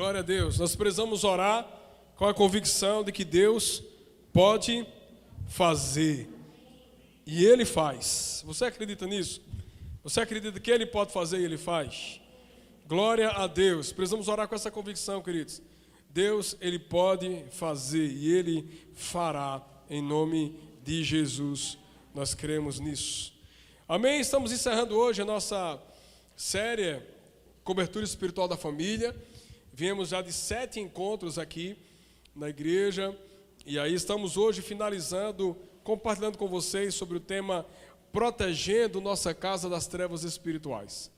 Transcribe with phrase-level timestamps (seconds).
[0.00, 0.58] Glória a Deus.
[0.58, 1.68] Nós precisamos orar
[2.16, 3.82] com a convicção de que Deus
[4.32, 4.86] pode
[5.46, 6.26] fazer.
[7.26, 8.42] E Ele faz.
[8.46, 9.42] Você acredita nisso?
[10.02, 12.18] Você acredita que Ele pode fazer e Ele faz?
[12.88, 13.92] Glória a Deus.
[13.92, 15.60] Precisamos orar com essa convicção, queridos.
[16.08, 21.76] Deus, Ele pode fazer e Ele fará em nome de Jesus.
[22.14, 23.34] Nós cremos nisso.
[23.86, 24.18] Amém?
[24.18, 25.78] Estamos encerrando hoje a nossa
[26.34, 27.02] série
[27.62, 29.14] Cobertura Espiritual da Família.
[29.72, 31.76] Viemos já de sete encontros aqui
[32.34, 33.16] na igreja.
[33.64, 37.64] E aí estamos hoje finalizando, compartilhando com vocês sobre o tema
[38.12, 41.10] Protegendo nossa casa das trevas espirituais.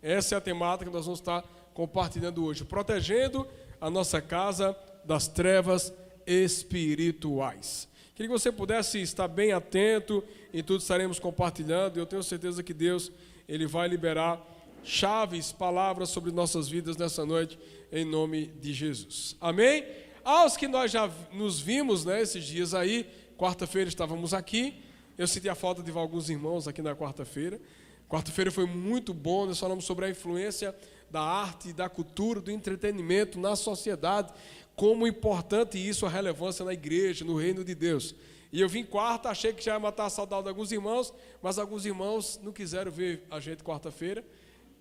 [0.00, 1.42] Essa é a temática que nós vamos estar
[1.74, 2.64] compartilhando hoje.
[2.64, 3.46] Protegendo
[3.80, 5.92] a nossa casa das trevas
[6.24, 7.88] espirituais.
[8.14, 10.22] Queria que você pudesse estar bem atento
[10.54, 11.98] em tudo que estaremos compartilhando.
[11.98, 13.10] Eu tenho certeza que Deus
[13.48, 14.40] ele vai liberar
[14.86, 17.58] chaves, palavras sobre nossas vidas nessa noite,
[17.90, 19.36] em nome de Jesus.
[19.40, 19.84] Amém?
[20.24, 24.82] Aos que nós já nos vimos né, esses dias aí, quarta-feira estávamos aqui.
[25.16, 27.60] Eu senti a falta de alguns irmãos aqui na quarta-feira.
[28.08, 30.74] Quarta-feira foi muito bom, nós falamos sobre a influência
[31.10, 34.32] da arte, da cultura, do entretenimento na sociedade,
[34.74, 38.14] como importante isso, a relevância na igreja, no reino de Deus.
[38.52, 41.58] E eu vim quarta, achei que já ia matar a saudade de alguns irmãos, mas
[41.58, 44.24] alguns irmãos não quiseram ver a gente quarta-feira,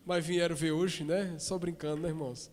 [0.06, 1.36] mas vieram ver hoje, né?
[1.39, 2.52] Só brincando, né, irmãos?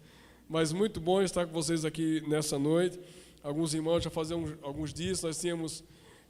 [0.53, 3.01] Mas muito bom estar com vocês aqui nessa noite.
[3.43, 5.83] Alguns irmãos já faziam alguns dias, nós tínhamos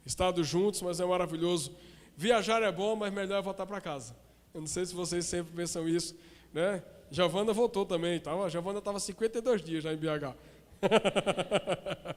[0.05, 1.75] estado juntos, mas é maravilhoso.
[2.15, 4.15] Viajar é bom, mas melhor é voltar para casa.
[4.53, 6.15] Eu não sei se vocês sempre pensam isso,
[6.53, 6.81] né?
[7.11, 10.37] Giovana voltou também, tava, Giovana estava 52 dias já em BH.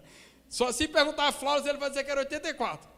[0.49, 2.89] Só se perguntar a Flávio, ele vai dizer que era 84.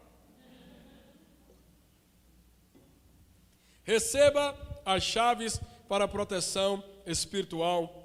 [3.81, 7.98] Receba as chaves para a proteção espiritual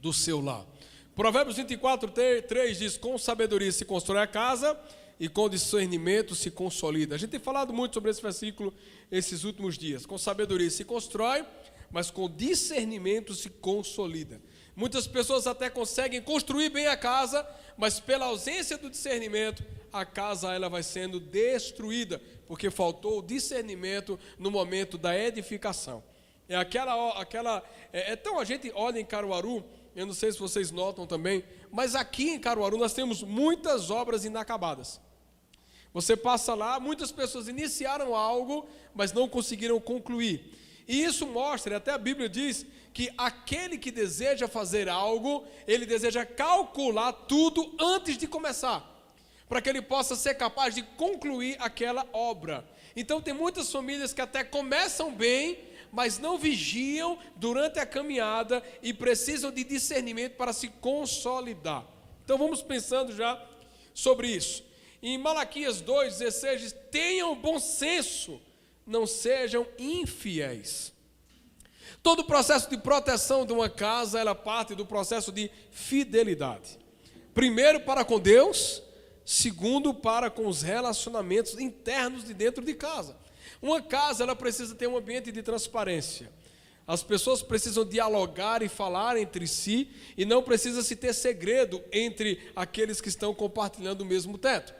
[0.00, 0.66] do seu lar.
[1.14, 2.12] Provérbios 24,
[2.46, 4.78] 3 diz: Com sabedoria se constrói a casa
[5.18, 7.14] e com discernimento se consolida.
[7.14, 8.72] A gente tem falado muito sobre esse versículo
[9.10, 10.06] esses últimos dias.
[10.06, 11.44] Com sabedoria se constrói,
[11.90, 14.40] mas com discernimento se consolida.
[14.76, 17.44] Muitas pessoas até conseguem construir bem a casa,
[17.76, 24.18] mas pela ausência do discernimento, a casa ela vai sendo destruída, porque faltou o discernimento
[24.38, 26.02] no momento da edificação.
[26.48, 30.70] É aquela aquela é, então a gente olha em Caruaru, eu não sei se vocês
[30.70, 35.00] notam também, mas aqui em Caruaru nós temos muitas obras inacabadas.
[35.92, 40.54] Você passa lá, muitas pessoas iniciaram algo, mas não conseguiram concluir.
[40.86, 46.24] E isso mostra, até a Bíblia diz, que aquele que deseja fazer algo, ele deseja
[46.24, 48.84] calcular tudo antes de começar,
[49.48, 52.68] para que ele possa ser capaz de concluir aquela obra.
[52.96, 55.58] Então, tem muitas famílias que até começam bem,
[55.92, 61.86] mas não vigiam durante a caminhada e precisam de discernimento para se consolidar.
[62.24, 63.42] Então, vamos pensando já
[63.94, 64.64] sobre isso.
[65.02, 68.40] Em Malaquias 2,16 diz: tenham bom senso
[68.88, 70.92] não sejam infiéis.
[72.02, 76.78] Todo o processo de proteção de uma casa, ela parte do processo de fidelidade.
[77.34, 78.82] Primeiro para com Deus,
[79.24, 83.14] segundo para com os relacionamentos internos de dentro de casa.
[83.60, 86.30] Uma casa, ela precisa ter um ambiente de transparência.
[86.86, 92.40] As pessoas precisam dialogar e falar entre si e não precisa se ter segredo entre
[92.56, 94.72] aqueles que estão compartilhando o mesmo teto.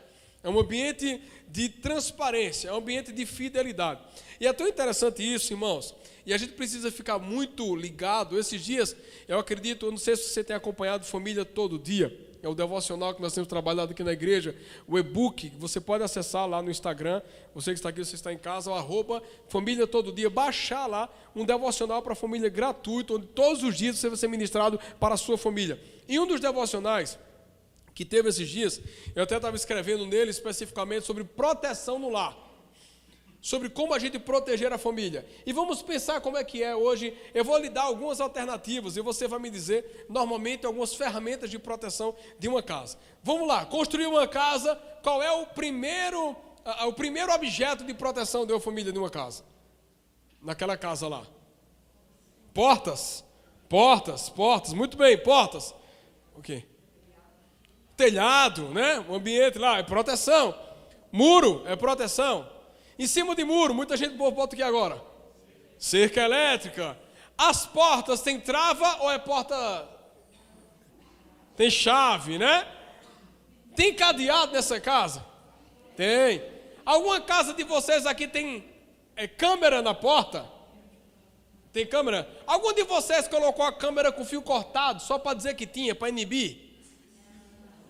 [0.43, 4.01] É um ambiente de transparência, é um ambiente de fidelidade.
[4.41, 5.95] E é tão interessante isso, irmãos.
[6.25, 8.39] E a gente precisa ficar muito ligado.
[8.39, 8.97] Esses dias,
[9.27, 12.28] eu acredito, eu não sei se você tem acompanhado família todo dia.
[12.43, 14.55] É o devocional que nós temos trabalhado aqui na igreja,
[14.87, 17.21] o e-book, você pode acessar lá no Instagram.
[17.55, 21.09] Você que está aqui, você está em casa, o arroba família todo dia, baixar lá
[21.35, 25.15] um devocional para a família gratuito, onde todos os dias você vai ser ministrado para
[25.15, 25.81] a sua família.
[26.09, 27.19] E um dos devocionais,
[27.95, 28.81] que teve esses dias,
[29.17, 32.48] eu até estava escrevendo nele especificamente sobre proteção no lar.
[33.49, 35.25] Sobre como a gente proteger a família.
[35.47, 37.17] E vamos pensar como é que é hoje.
[37.33, 41.59] Eu vou lhe dar algumas alternativas e você vai me dizer, normalmente, algumas ferramentas de
[41.59, 42.99] proteção de uma casa.
[43.23, 46.37] Vamos lá, construir uma casa, qual é o primeiro,
[46.89, 49.43] o primeiro objeto de proteção de uma família de uma casa?
[50.43, 51.27] Naquela casa lá.
[52.53, 53.25] Portas.
[53.67, 55.75] Portas, portas, muito bem, portas.
[56.37, 56.67] O quê?
[57.97, 59.03] telhado, né?
[59.09, 60.55] O ambiente lá é proteção.
[61.11, 62.58] Muro é proteção.
[62.99, 65.01] Em cima de muro, muita gente bota aqui agora.
[65.79, 66.99] Cerca elétrica.
[67.37, 69.89] As portas têm trava ou é porta
[71.59, 72.69] tem chave, né?
[73.75, 75.27] Tem cadeado nessa casa?
[75.97, 76.41] Tem.
[76.87, 78.65] Alguma casa de vocês aqui tem
[79.17, 80.49] é, câmera na porta?
[81.73, 82.31] Tem câmera?
[82.47, 86.09] Algum de vocês colocou a câmera com fio cortado só para dizer que tinha, para
[86.09, 86.59] inibir?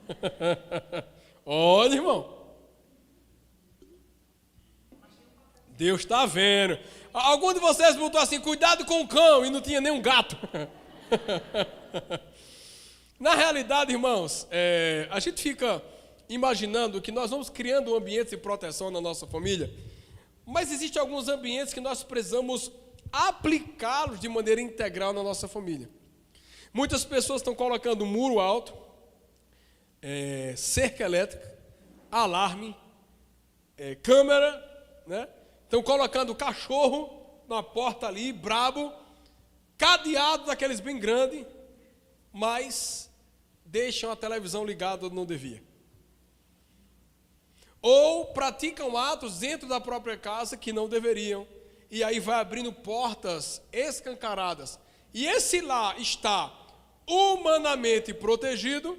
[1.44, 2.38] Olha, irmão.
[5.78, 6.76] Deus está vendo.
[7.14, 10.36] Algum de vocês botou assim, cuidado com o cão, e não tinha nenhum gato.
[13.19, 15.80] Na realidade, irmãos, é, a gente fica
[16.28, 19.72] imaginando que nós vamos criando um ambiente de proteção na nossa família,
[20.44, 22.72] mas existem alguns ambientes que nós precisamos
[23.12, 25.88] aplicá-los de maneira integral na nossa família.
[26.72, 28.75] Muitas pessoas estão colocando muro alto,
[30.02, 31.56] é, cerca elétrica,
[32.10, 32.76] alarme,
[33.76, 34.60] é, câmera,
[35.06, 35.28] né?
[35.68, 38.90] Estão colocando cachorro na porta ali, brabo,
[39.76, 41.46] cadeado daqueles bem grande,
[42.32, 43.10] mas
[43.66, 45.62] deixam a televisão ligada onde não devia.
[47.82, 51.46] Ou praticam atos dentro da própria casa que não deveriam.
[51.90, 54.80] E aí vai abrindo portas escancaradas.
[55.12, 56.50] E esse lá está
[57.06, 58.98] humanamente protegido,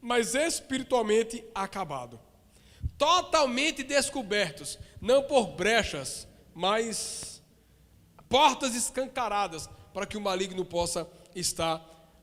[0.00, 2.18] mas espiritualmente acabado.
[2.98, 7.42] Totalmente descobertos, não por brechas, mas
[8.28, 11.82] portas escancaradas para que o maligno possa estar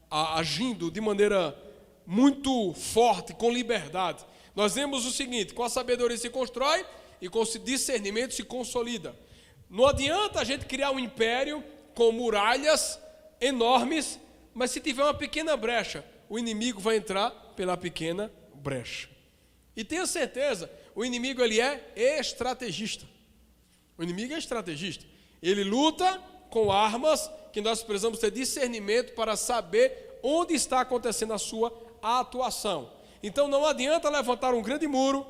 [0.09, 1.57] agindo de maneira
[2.05, 4.25] muito forte, com liberdade.
[4.55, 6.85] Nós vemos o seguinte: com a sabedoria se constrói
[7.21, 9.15] e com o discernimento se consolida.
[9.69, 11.63] Não adianta a gente criar um império
[11.95, 12.99] com muralhas
[13.39, 14.19] enormes,
[14.53, 19.12] mas se tiver uma pequena brecha, o inimigo vai entrar pela pequena brecha.
[19.75, 23.05] E tenha certeza, o inimigo ele é estrategista.
[23.97, 25.05] O inimigo é estrategista.
[25.41, 31.37] Ele luta com armas que nós precisamos ter discernimento para saber onde está acontecendo a
[31.37, 32.91] sua atuação.
[33.21, 35.25] Então não adianta levantar um grande muro,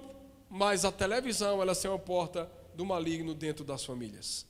[0.50, 4.46] mas a televisão ela ser uma porta do maligno dentro das famílias.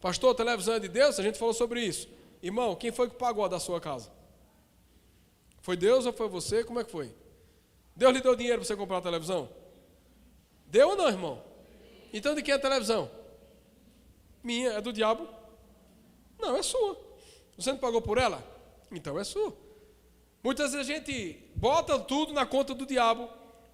[0.00, 1.18] Pastor, televisão é de Deus?
[1.18, 2.08] A gente falou sobre isso.
[2.42, 4.10] Irmão, quem foi que pagou a da sua casa?
[5.60, 6.64] Foi Deus ou foi você?
[6.64, 7.14] Como é que foi?
[7.94, 9.48] Deus lhe deu dinheiro para você comprar a televisão?
[10.66, 11.42] Deu ou não, irmão?
[12.12, 13.10] Então de quem é a televisão?
[14.42, 15.28] Minha, é do diabo?
[16.38, 16.98] Não, é sua.
[17.56, 18.42] Você não pagou por ela?
[18.90, 19.54] Então é sua.
[20.42, 23.28] Muitas vezes a gente bota tudo na conta do diabo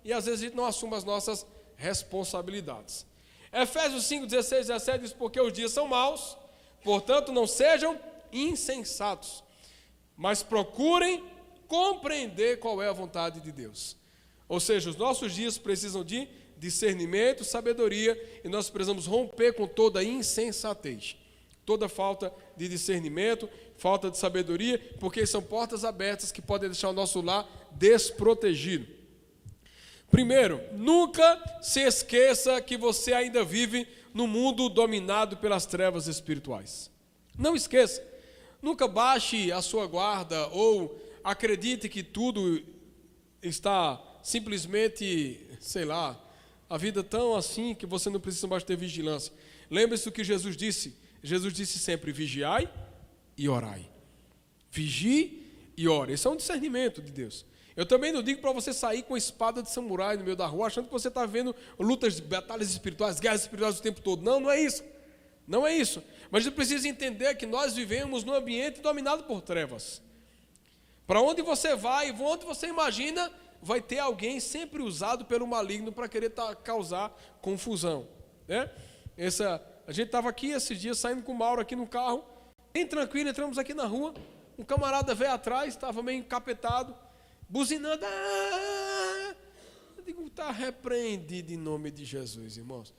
[0.05, 1.47] e às vezes a gente não assume as nossas
[1.77, 3.07] responsabilidades.
[3.53, 6.37] Efésios 5, 16, 17 diz: Porque os dias são maus,
[6.83, 7.99] portanto não sejam
[8.33, 9.45] insensatos,
[10.17, 11.25] mas procurem
[11.69, 13.97] compreender qual é a vontade de Deus.
[14.49, 20.03] Ou seja, os nossos dias precisam de discernimento, sabedoria, e nós precisamos romper com toda
[20.03, 21.17] insensatez,
[21.65, 26.95] toda falta de discernimento, falta de sabedoria, porque são portas abertas que podem deixar o
[26.95, 28.87] nosso lar desprotegido.
[30.11, 36.91] Primeiro, nunca se esqueça que você ainda vive no mundo dominado pelas trevas espirituais.
[37.37, 38.03] Não esqueça.
[38.63, 42.63] Nunca baixe a sua guarda ou acredite que tudo
[43.43, 46.21] está simplesmente, sei lá,
[46.69, 49.33] a vida tão assim que você não precisa mais ter vigilância.
[49.71, 50.97] Lembre-se do que Jesus disse.
[51.23, 52.69] Jesus disse sempre: vigiai
[53.39, 53.89] e orai.
[54.69, 55.47] Vigie
[55.77, 56.15] e ore.
[56.15, 57.47] Esse é um discernimento de Deus.
[57.77, 60.67] Eu também não digo para você sair com espada de samurai no meio da rua,
[60.67, 64.25] achando que você está vendo lutas, batalhas espirituais, guerras espirituais o tempo todo.
[64.25, 64.83] Não, não é isso.
[65.47, 66.03] Não é isso.
[66.33, 70.03] Mas você precisa entender que nós vivemos num ambiente dominado por trevas.
[71.07, 73.31] Para onde você vai, onde você imagina,
[73.67, 76.33] vai ter alguém sempre usado pelo maligno para querer
[76.63, 78.07] causar confusão.
[78.47, 78.71] Né?
[79.17, 82.25] Essa, a gente estava aqui esses dias saindo com o Mauro aqui no carro,
[82.73, 84.15] bem tranquilo, entramos aqui na rua,
[84.57, 86.97] um camarada veio atrás, estava meio encapetado,
[87.49, 88.07] buzinando.
[88.07, 89.35] Ah!
[89.99, 92.95] Eu digo, está repreendido em nome de Jesus, irmãos.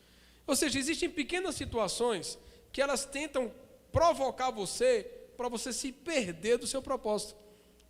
[0.45, 2.37] Ou seja, existem pequenas situações
[2.73, 3.53] que elas tentam
[3.89, 7.46] provocar você para você se perder do seu propósito.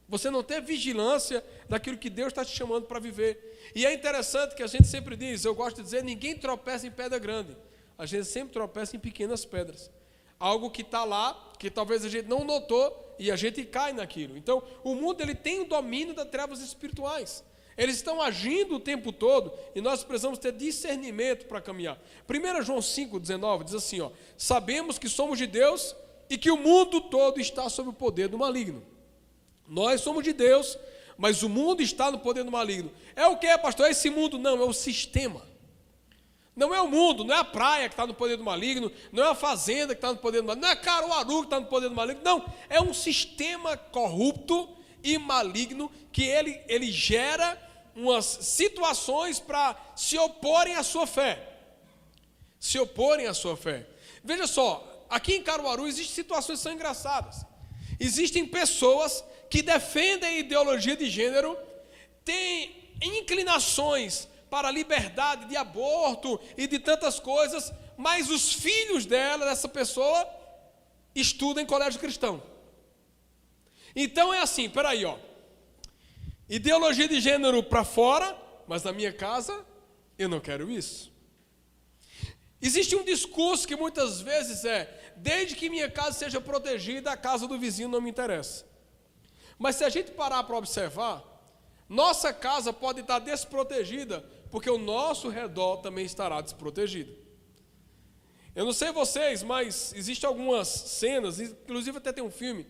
[0.07, 3.71] Você não ter vigilância daquilo que Deus está te chamando para viver.
[3.75, 6.91] E é interessante que a gente sempre diz, eu gosto de dizer, ninguém tropeça em
[6.91, 7.57] pedra grande.
[7.97, 9.91] A gente sempre tropeça em pequenas pedras.
[10.39, 14.37] Algo que está lá, que talvez a gente não notou, e a gente cai naquilo.
[14.37, 17.43] Então, o mundo ele tem o domínio das trevas espirituais.
[17.77, 21.99] Eles estão agindo o tempo todo e nós precisamos ter discernimento para caminhar.
[22.27, 25.95] 1 João 5,19 diz assim: ó, Sabemos que somos de Deus
[26.27, 28.83] e que o mundo todo está sob o poder do maligno.
[29.67, 30.77] Nós somos de Deus,
[31.17, 32.91] mas o mundo está no poder do maligno.
[33.15, 33.87] É o que, pastor?
[33.87, 34.37] É esse mundo?
[34.37, 35.45] Não, é o sistema.
[36.55, 39.23] Não é o mundo, não é a praia que está no poder do maligno, não
[39.23, 41.67] é a fazenda que está no poder do maligno, não é Caruaru que está no
[41.67, 42.43] poder do maligno, não.
[42.67, 47.61] É um sistema corrupto e maligno que ele, ele gera
[47.95, 51.47] umas situações para se oporem à sua fé.
[52.59, 53.87] Se oporem à sua fé.
[54.23, 57.45] Veja só, aqui em Caruaru existem situações que são engraçadas.
[57.99, 61.57] Existem pessoas que defendem ideologia de gênero,
[62.23, 69.45] têm inclinações para a liberdade de aborto e de tantas coisas, mas os filhos dela,
[69.45, 70.27] dessa pessoa,
[71.13, 72.41] estudam em colégio cristão.
[73.95, 75.17] Então é assim, peraí, ó.
[76.49, 78.37] Ideologia de gênero para fora,
[78.67, 79.65] mas na minha casa
[80.17, 81.11] eu não quero isso.
[82.61, 87.47] Existe um discurso que muitas vezes é: desde que minha casa seja protegida, a casa
[87.47, 88.65] do vizinho não me interessa.
[89.57, 91.23] Mas se a gente parar para observar,
[91.89, 97.15] nossa casa pode estar desprotegida, porque o nosso redor também estará desprotegido.
[98.55, 102.65] Eu não sei vocês, mas existem algumas cenas, inclusive até tem um filme,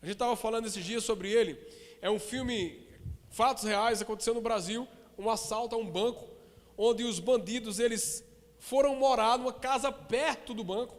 [0.00, 1.58] a gente estava falando esses dias sobre ele.
[2.00, 2.86] É um filme,
[3.28, 4.86] fatos reais, aconteceu no Brasil,
[5.18, 6.28] um assalto a um banco,
[6.78, 8.22] onde os bandidos eles
[8.58, 10.94] foram morar numa casa perto do banco,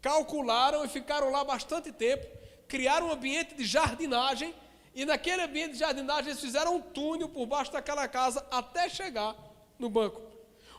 [0.00, 2.26] calcularam e ficaram lá bastante tempo,
[2.70, 4.54] criaram um ambiente de jardinagem,
[4.94, 9.36] e naquele ambiente de jardinagem eles fizeram um túnel por baixo daquela casa até chegar
[9.76, 10.22] no banco.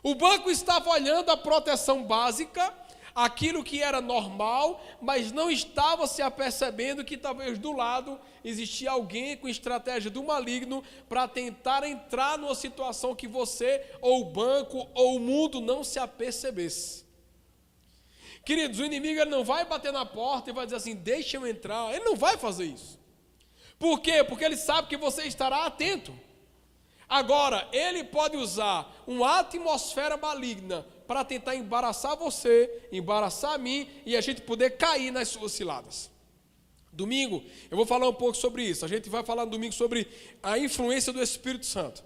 [0.02, 2.74] O banco estava olhando a proteção básica,
[3.14, 9.36] aquilo que era normal, mas não estava se apercebendo que talvez do lado existia alguém
[9.36, 15.16] com estratégia do maligno para tentar entrar numa situação que você, ou o banco, ou
[15.16, 17.01] o mundo não se apercebesse.
[18.44, 21.46] Queridos, o inimigo ele não vai bater na porta e vai dizer assim: deixa eu
[21.46, 21.94] entrar.
[21.94, 22.98] Ele não vai fazer isso.
[23.78, 24.22] Por quê?
[24.24, 26.12] Porque ele sabe que você estará atento.
[27.08, 34.16] Agora, ele pode usar uma atmosfera maligna para tentar embaraçar você, embaraçar a mim e
[34.16, 36.10] a gente poder cair nas suas ciladas.
[36.92, 38.84] Domingo, eu vou falar um pouco sobre isso.
[38.84, 40.08] A gente vai falar no domingo sobre
[40.42, 42.02] a influência do Espírito Santo.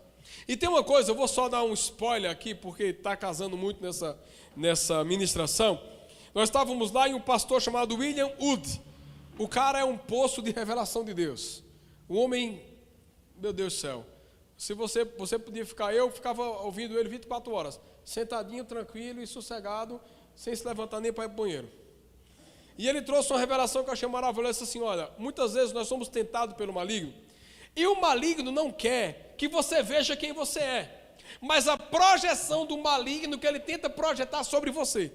[0.48, 3.82] E tem uma coisa, eu vou só dar um spoiler aqui, porque está casando muito
[3.82, 4.18] nessa,
[4.56, 5.80] nessa ministração.
[6.36, 8.82] Nós estávamos lá e um pastor chamado William Wood.
[9.38, 11.64] O cara é um poço de revelação de Deus.
[12.06, 12.62] O homem,
[13.38, 14.06] meu Deus do céu.
[14.54, 19.98] Se você, você podia ficar, eu ficava ouvindo ele 24 horas, sentadinho, tranquilo e sossegado,
[20.34, 21.70] sem se levantar nem para ir para o banheiro.
[22.76, 26.06] E ele trouxe uma revelação que eu achei maravilhosa, assim, olha, muitas vezes nós somos
[26.06, 27.14] tentados pelo maligno,
[27.74, 32.76] e o maligno não quer que você veja quem você é, mas a projeção do
[32.76, 35.10] maligno que ele tenta projetar sobre você.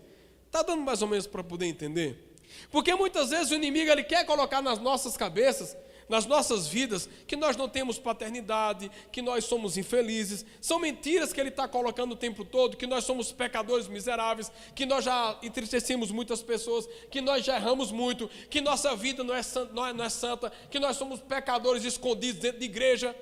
[0.51, 2.35] Está dando mais ou menos para poder entender?
[2.69, 5.77] Porque muitas vezes o inimigo ele quer colocar nas nossas cabeças
[6.09, 10.45] nas nossas vidas que nós não temos paternidade, que nós somos infelizes.
[10.59, 14.85] São mentiras que ele está colocando o tempo todo, que nós somos pecadores miseráveis, que
[14.85, 19.41] nós já entristecemos muitas pessoas, que nós já erramos muito, que nossa vida não é,
[19.41, 23.15] santa, não é, não é santa que nós somos pecadores escondidos dentro de igreja.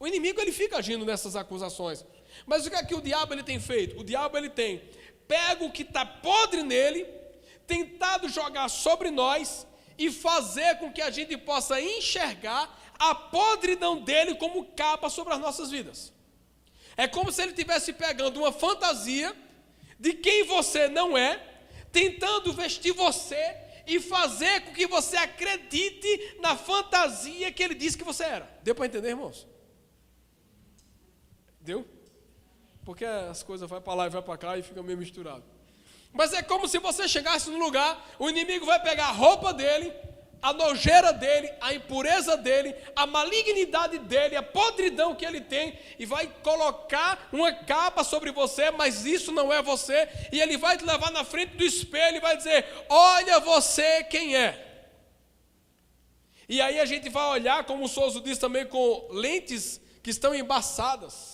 [0.00, 2.02] O inimigo ele fica agindo nessas acusações.
[2.46, 4.00] Mas o que é que o diabo ele tem feito?
[4.00, 4.82] O diabo ele tem
[5.26, 7.06] pego o que está podre nele,
[7.66, 9.66] tentado jogar sobre nós
[9.98, 15.40] e fazer com que a gente possa enxergar a podridão dele como capa sobre as
[15.40, 16.12] nossas vidas.
[16.96, 19.34] É como se ele estivesse pegando uma fantasia
[19.98, 21.40] de quem você não é,
[21.90, 28.04] tentando vestir você e fazer com que você acredite na fantasia que ele disse que
[28.04, 28.58] você era.
[28.62, 29.46] Deu para entender, irmãos?
[31.60, 31.86] Deu?
[32.84, 35.42] Porque as coisas vão para lá e vão para cá e fica meio misturado.
[36.12, 39.92] Mas é como se você chegasse no lugar, o inimigo vai pegar a roupa dele,
[40.40, 46.04] a nojeira dele, a impureza dele, a malignidade dele, a podridão que ele tem, e
[46.04, 50.84] vai colocar uma capa sobre você, mas isso não é você, e ele vai te
[50.84, 54.60] levar na frente do espelho e vai dizer: Olha você quem é.
[56.46, 60.34] E aí a gente vai olhar, como o Souza diz também, com lentes que estão
[60.34, 61.33] embaçadas.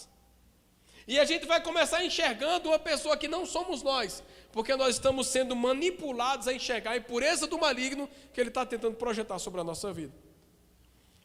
[1.10, 5.26] E a gente vai começar enxergando uma pessoa que não somos nós, porque nós estamos
[5.26, 9.64] sendo manipulados a enxergar a impureza do maligno que ele está tentando projetar sobre a
[9.64, 10.12] nossa vida.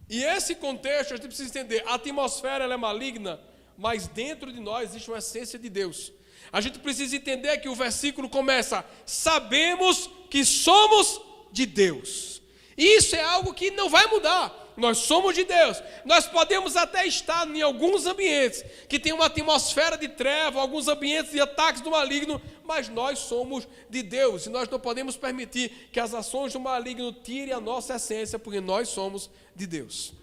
[0.09, 3.39] E esse contexto a gente precisa entender: a atmosfera é maligna,
[3.77, 6.11] mas dentro de nós existe uma essência de Deus.
[6.51, 12.41] A gente precisa entender que o versículo começa: sabemos que somos de Deus.
[12.75, 15.81] Isso é algo que não vai mudar nós somos de Deus.
[16.03, 21.31] Nós podemos até estar em alguns ambientes que tem uma atmosfera de treva, alguns ambientes
[21.31, 25.99] de ataques do maligno, mas nós somos de Deus e nós não podemos permitir que
[25.99, 30.13] as ações do maligno tirem a nossa essência, porque nós somos de Deus.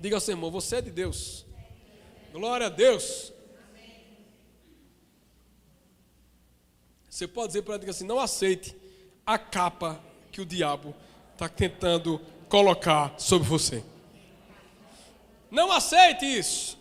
[0.00, 1.44] Diga ao seu irmão, você é de Deus.
[2.32, 3.32] Glória a Deus.
[7.08, 8.76] Você pode dizer para ele assim: não aceite
[9.26, 10.00] a capa
[10.30, 10.94] que o diabo
[11.38, 13.84] está tentando colocar sobre você.
[15.48, 16.76] Não aceite isso.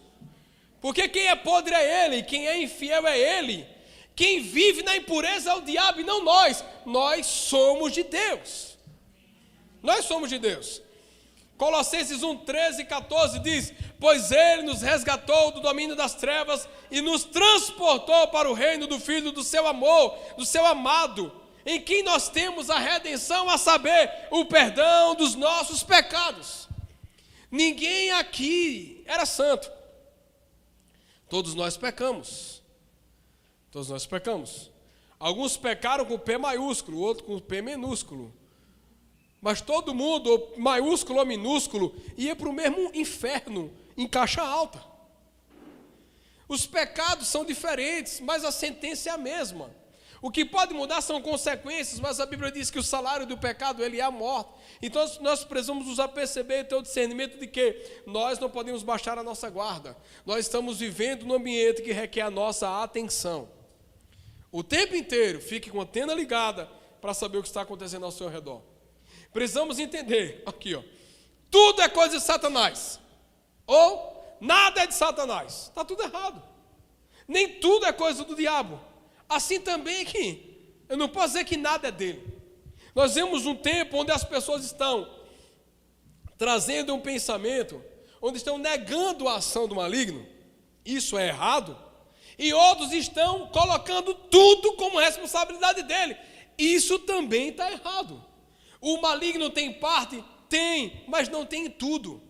[0.81, 3.67] Porque quem é podre é ele, quem é infiel é ele.
[4.15, 6.65] Quem vive na impureza é o diabo e não nós.
[6.87, 8.75] Nós somos de Deus.
[9.83, 10.81] Nós somos de Deus.
[11.55, 16.99] Colossenses 1, 13 e 14 diz: Pois ele nos resgatou do domínio das trevas e
[16.99, 21.31] nos transportou para o reino do Filho do seu amor, do seu amado,
[21.67, 26.65] em quem nós temos a redenção, a saber, o perdão dos nossos pecados.
[27.51, 29.69] Ninguém aqui era santo.
[31.29, 32.63] Todos nós pecamos.
[33.69, 34.71] Todos nós pecamos.
[35.19, 38.33] Alguns pecaram com P maiúsculo, outros com P minúsculo.
[39.41, 44.81] Mas todo mundo, maiúsculo ou minúsculo, ia para o mesmo inferno, em caixa alta.
[46.47, 49.69] Os pecados são diferentes, mas a sentença é a mesma.
[50.21, 53.83] O que pode mudar são consequências, mas a Bíblia diz que o salário do pecado
[53.83, 54.49] ele é a morte.
[54.81, 59.17] Então nós precisamos nos aperceber e ter o discernimento de que nós não podemos baixar
[59.17, 59.95] a nossa guarda.
[60.25, 63.49] Nós estamos vivendo num ambiente que requer a nossa atenção.
[64.51, 66.65] O tempo inteiro, fique com a antena ligada
[66.99, 68.61] para saber o que está acontecendo ao seu redor.
[69.31, 70.81] Precisamos entender, aqui ó,
[71.51, 72.99] tudo é coisa de Satanás,
[73.67, 76.41] ou nada é de Satanás, está tudo errado.
[77.27, 78.79] Nem tudo é coisa do diabo.
[79.27, 82.23] Assim também que eu não posso dizer que nada é dele.
[82.95, 85.09] Nós vemos um tempo onde as pessoas estão
[86.37, 87.83] trazendo um pensamento,
[88.21, 90.25] onde estão negando a ação do maligno.
[90.85, 91.77] Isso é errado.
[92.37, 96.15] E outros estão colocando tudo como responsabilidade dele.
[96.57, 98.23] Isso também está errado.
[98.79, 100.23] O maligno tem parte?
[100.47, 102.21] Tem, mas não tem tudo.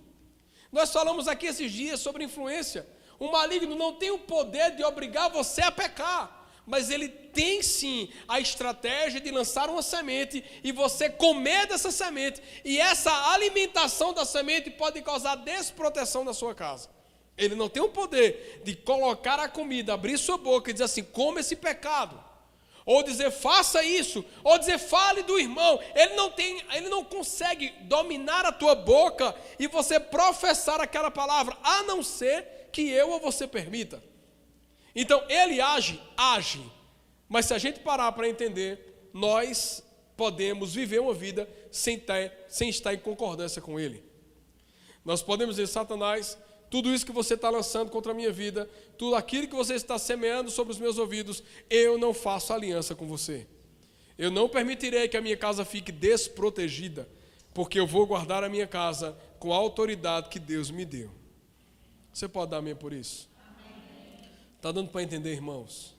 [0.71, 2.87] Nós falamos aqui esses dias sobre influência.
[3.19, 6.36] O maligno não tem o poder de obrigar você a pecar,
[6.67, 12.41] mas ele tem sim a estratégia de lançar uma semente e você comer dessa semente,
[12.63, 16.89] e essa alimentação da semente pode causar desproteção na sua casa.
[17.37, 21.03] Ele não tem o poder de colocar a comida, abrir sua boca e dizer assim:
[21.03, 22.27] come esse pecado
[22.87, 25.77] ou dizer faça isso, ou dizer fale do irmão.
[25.93, 31.57] Ele não tem, ele não consegue dominar a tua boca e você professar aquela palavra,
[31.61, 34.01] a não ser que eu ou você permita.
[34.99, 36.59] Então, ele age, age.
[37.29, 39.83] Mas se a gente parar para entender, nós
[40.17, 44.03] podemos viver uma vida sem, ter, sem estar em concordância com ele.
[45.05, 46.35] Nós podemos dizer, Satanás,
[46.67, 49.99] tudo isso que você está lançando contra a minha vida, tudo aquilo que você está
[49.99, 53.45] semeando sobre os meus ouvidos, eu não faço aliança com você.
[54.17, 57.07] Eu não permitirei que a minha casa fique desprotegida,
[57.53, 61.11] porque eu vou guardar a minha casa com a autoridade que Deus me deu.
[62.11, 63.29] Você pode dar amém por isso?
[64.57, 65.95] Está dando para entender, irmãos?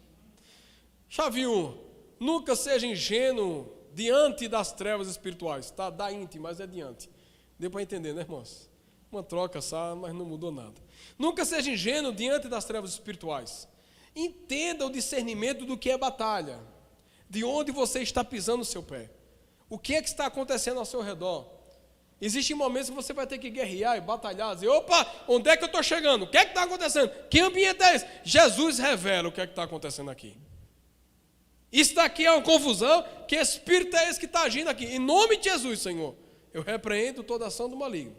[1.08, 1.78] Chave 1.
[2.20, 5.70] Nunca seja ingênuo diante das trevas espirituais.
[5.70, 5.88] Tá?
[5.90, 7.08] Da íntima, mas é diante.
[7.58, 8.68] Deu para entender, né, irmãos?
[9.10, 10.74] Uma troca só, mas não mudou nada.
[11.18, 13.68] Nunca seja ingênuo diante das trevas espirituais.
[14.14, 16.60] Entenda o discernimento do que é batalha.
[17.30, 19.10] De onde você está pisando o seu pé.
[19.70, 21.57] O que é que está acontecendo ao seu redor.
[22.20, 25.62] Existem momentos que você vai ter que guerrear e batalhar, dizer, opa, onde é que
[25.62, 26.22] eu estou chegando?
[26.22, 27.10] O que é que está acontecendo?
[27.30, 28.06] Que ambiente é esse?
[28.24, 30.36] Jesus revela o que é que está acontecendo aqui.
[31.70, 34.84] Isso daqui é uma confusão, que espírito é esse que está agindo aqui?
[34.86, 36.16] Em nome de Jesus, Senhor,
[36.52, 38.16] eu repreendo toda ação do maligno.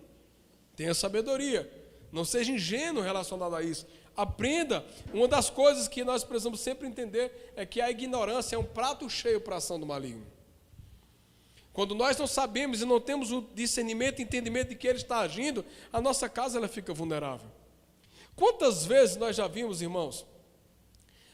[0.75, 1.69] Tenha sabedoria.
[2.11, 3.85] Não seja ingênuo relacionado a isso.
[4.15, 4.85] Aprenda.
[5.13, 9.09] Uma das coisas que nós precisamos sempre entender é que a ignorância é um prato
[9.09, 10.25] cheio para a ação do maligno.
[11.79, 15.63] Quando nós não sabemos e não temos o discernimento entendimento de que ele está agindo,
[15.93, 17.49] a nossa casa ela fica vulnerável.
[18.35, 20.25] Quantas vezes nós já vimos, irmãos,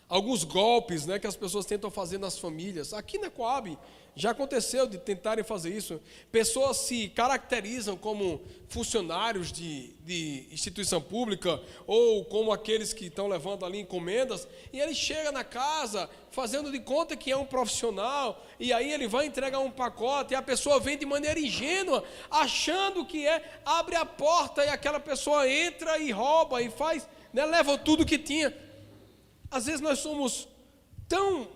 [0.07, 2.93] alguns golpes né, que as pessoas tentam fazer nas famílias.
[2.93, 3.77] Aqui na Coab
[4.15, 5.99] já aconteceu de tentarem fazer isso.
[6.31, 13.65] Pessoas se caracterizam como funcionários de, de instituição pública ou como aqueles que estão levando
[13.65, 18.71] ali encomendas, e ele chega na casa fazendo de conta que é um profissional, e
[18.71, 23.27] aí ele vai entregar um pacote, e a pessoa vem de maneira ingênua, achando que
[23.27, 28.05] é, abre a porta e aquela pessoa entra e rouba e faz, né, leva tudo
[28.05, 28.64] que tinha.
[29.49, 30.47] Às vezes nós somos
[31.07, 31.47] tão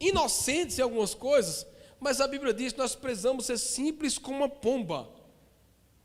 [0.00, 1.66] inocentes em algumas coisas,
[2.00, 5.10] mas a Bíblia diz que nós precisamos ser simples como uma pomba,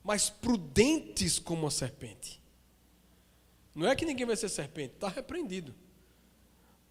[0.03, 2.41] mas prudentes como uma serpente.
[3.75, 5.73] Não é que ninguém vai ser serpente, está repreendido.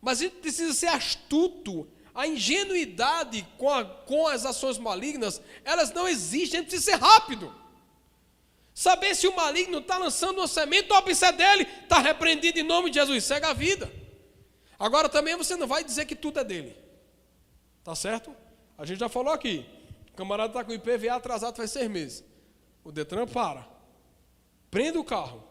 [0.01, 1.88] Mas a gente precisa ser astuto.
[2.15, 6.99] A ingenuidade com, a, com as ações malignas, elas não existem, a gente precisa ser
[6.99, 7.55] rápido.
[8.75, 12.91] Saber se o maligno está lançando uma semente, ou a dele, está repreendido em nome
[12.91, 13.91] de Jesus, segue a vida.
[14.79, 16.77] Agora também você não vai dizer que tudo é dele.
[17.85, 18.35] Tá certo?
[18.77, 19.67] A gente já falou aqui.
[20.11, 22.25] O camarada está com o IPVA atrasado faz seis meses.
[22.85, 23.67] O Detran para.
[24.71, 25.43] Prende o carro.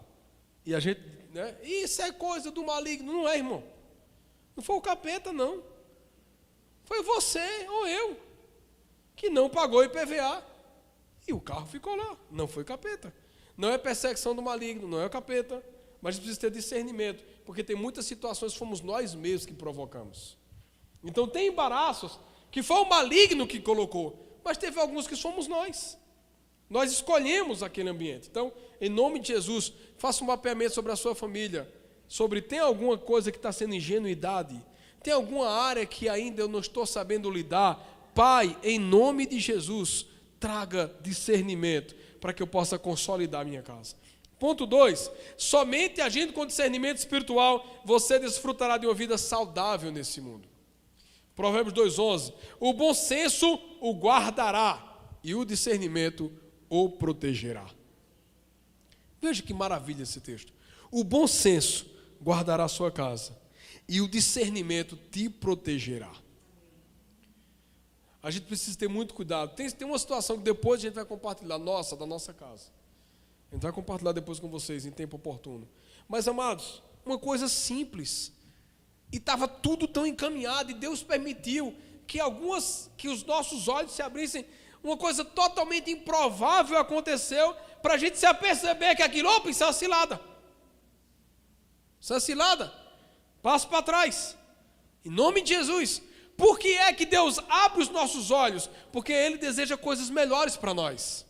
[0.65, 1.01] E a gente.
[1.33, 1.55] Né?
[1.63, 3.11] Isso é coisa do maligno.
[3.11, 3.63] Não é, irmão.
[4.55, 5.63] Não foi o capeta, não.
[6.83, 8.17] Foi você ou eu
[9.15, 10.43] que não pagou IPVA
[11.27, 12.17] e o carro ficou lá.
[12.29, 13.13] Não foi capeta.
[13.55, 15.63] Não é perseguição do maligno, não é o capeta.
[16.01, 20.37] Mas precisa ter discernimento, porque tem muitas situações que fomos nós mesmos que provocamos.
[21.03, 22.19] Então tem embaraços
[22.51, 25.97] que foi o maligno que colocou, mas teve alguns que somos nós.
[26.69, 28.27] Nós escolhemos aquele ambiente.
[28.29, 31.69] Então, em nome de Jesus, faça um mapeamento sobre a sua família,
[32.07, 34.61] sobre tem alguma coisa que está sendo ingenuidade,
[35.03, 38.11] tem alguma área que ainda eu não estou sabendo lidar.
[38.15, 40.05] Pai, em nome de Jesus,
[40.39, 43.95] traga discernimento para que eu possa consolidar a minha casa.
[44.41, 50.49] Ponto 2: somente agindo com discernimento espiritual, você desfrutará de uma vida saudável nesse mundo.
[51.35, 53.47] Provérbios 2,11: O bom senso
[53.79, 56.31] o guardará, e o discernimento
[56.67, 57.69] o protegerá.
[59.21, 60.51] Veja que maravilha esse texto.
[60.89, 61.85] O bom senso
[62.19, 63.39] guardará a sua casa,
[63.87, 66.11] e o discernimento te protegerá.
[68.23, 69.55] A gente precisa ter muito cuidado.
[69.55, 72.80] Tem, tem uma situação que depois a gente vai compartilhar, nossa, da nossa casa.
[73.51, 75.67] A gente vai compartilhar depois com vocês em tempo oportuno.
[76.07, 78.31] Mas, amados, uma coisa simples.
[79.11, 81.75] E estava tudo tão encaminhado, e Deus permitiu
[82.07, 84.45] que algumas, que os nossos olhos se abrissem.
[84.81, 89.67] Uma coisa totalmente improvável aconteceu para a gente se aperceber que aquilo, opa, isso é
[89.67, 90.21] uma cilada.
[91.99, 92.73] Isso é cilada.
[93.41, 94.37] Passo para trás.
[95.03, 96.01] Em nome de Jesus.
[96.37, 98.69] Por que é que Deus abre os nossos olhos?
[98.91, 101.25] Porque Ele deseja coisas melhores para nós.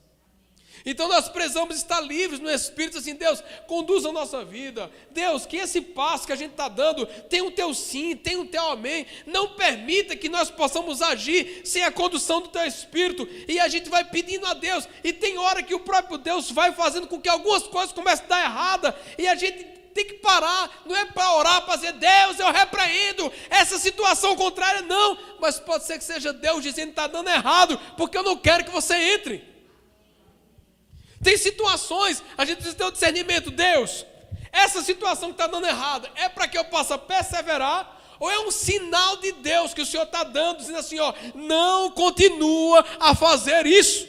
[0.86, 4.92] Então nós precisamos estar livres no Espírito, assim, Deus, conduza a nossa vida.
[5.12, 8.46] Deus, que esse passo que a gente está dando tem o teu sim, tem o
[8.46, 9.06] teu amém.
[9.26, 13.28] Não permita que nós possamos agir sem a condução do teu Espírito.
[13.48, 14.88] E a gente vai pedindo a Deus.
[15.04, 18.30] E tem hora que o próprio Deus vai fazendo com que algumas coisas comecem a
[18.30, 19.00] dar errada.
[19.18, 19.64] E a gente
[19.94, 24.82] tem que parar, não é para orar, para dizer, Deus, eu repreendo essa situação contrária,
[24.82, 28.38] não, mas pode ser que seja Deus dizendo que está dando errado, porque eu não
[28.38, 29.51] quero que você entre.
[31.24, 34.06] Tem situações, a gente precisa ter o discernimento, Deus,
[34.52, 38.52] essa situação que está dando errado é para que eu possa perseverar, ou é um
[38.52, 43.66] sinal de Deus que o Senhor está dando, dizendo assim: ó, não continua a fazer
[43.66, 44.08] isso.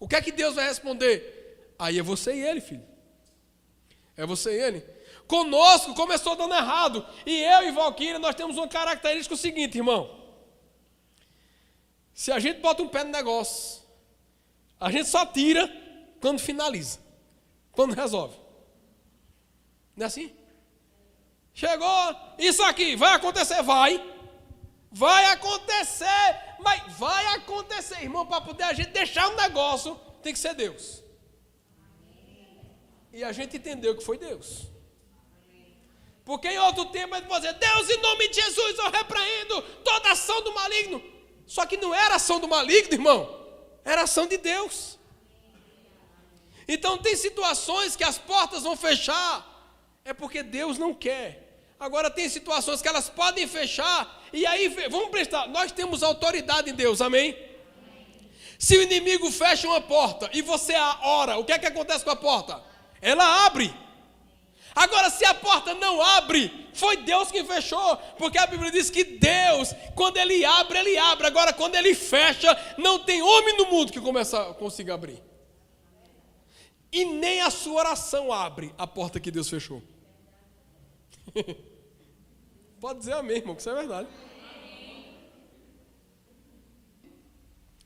[0.00, 1.74] O que é que Deus vai responder?
[1.78, 2.84] Aí é você e ele, filho.
[4.16, 4.80] É você e ele.
[5.26, 7.06] Conosco começou dando errado.
[7.24, 10.24] E eu e Valquíria, nós temos uma característica seguinte, irmão.
[12.14, 13.82] Se a gente bota um pé no negócio,
[14.78, 15.70] a gente só tira
[16.20, 16.98] quando finaliza,
[17.72, 18.36] quando resolve.
[19.96, 20.34] Não é assim?
[21.54, 24.14] Chegou, isso aqui vai acontecer, vai.
[24.90, 30.38] Vai acontecer, mas vai acontecer, irmão, para poder a gente deixar um negócio, tem que
[30.38, 31.02] ser Deus.
[33.12, 34.66] E a gente entendeu que foi Deus.
[36.24, 39.62] Porque em outro tempo a gente pode dizer, Deus, em nome de Jesus, eu repreendo
[39.84, 41.02] toda ação do maligno.
[41.46, 43.35] Só que não era ação do maligno, irmão.
[43.86, 44.98] Era ação de Deus.
[46.68, 49.34] Então tem situações que as portas vão fechar.
[50.04, 51.30] É porque Deus não quer.
[51.80, 54.22] Agora tem situações que elas podem fechar.
[54.32, 55.46] E aí, vamos prestar.
[55.46, 57.34] Nós temos autoridade em Deus, amém?
[58.58, 62.10] Se o inimigo fecha uma porta e você ora, o que é que acontece com
[62.10, 62.62] a porta?
[63.00, 63.72] ela abre.
[64.76, 69.02] Agora, se a porta não abre, foi Deus quem fechou, porque a Bíblia diz que
[69.04, 71.26] Deus, quando Ele abre, Ele abre.
[71.26, 75.22] Agora, quando Ele fecha, não tem homem no mundo que começa, consiga abrir.
[76.92, 79.82] E nem a sua oração abre a porta que Deus fechou.
[82.78, 84.08] Pode dizer amém, irmão, que isso é verdade.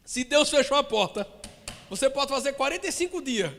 [0.05, 1.25] Se Deus fechou a porta,
[1.89, 3.53] você pode fazer 45 dias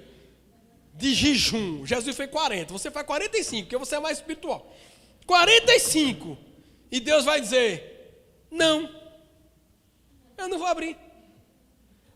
[0.93, 1.85] de jejum.
[1.85, 4.71] Jesus fez 40, você faz 45, porque você é mais espiritual.
[5.25, 6.37] 45.
[6.91, 8.89] E Deus vai dizer: Não,
[10.37, 10.97] eu não vou abrir.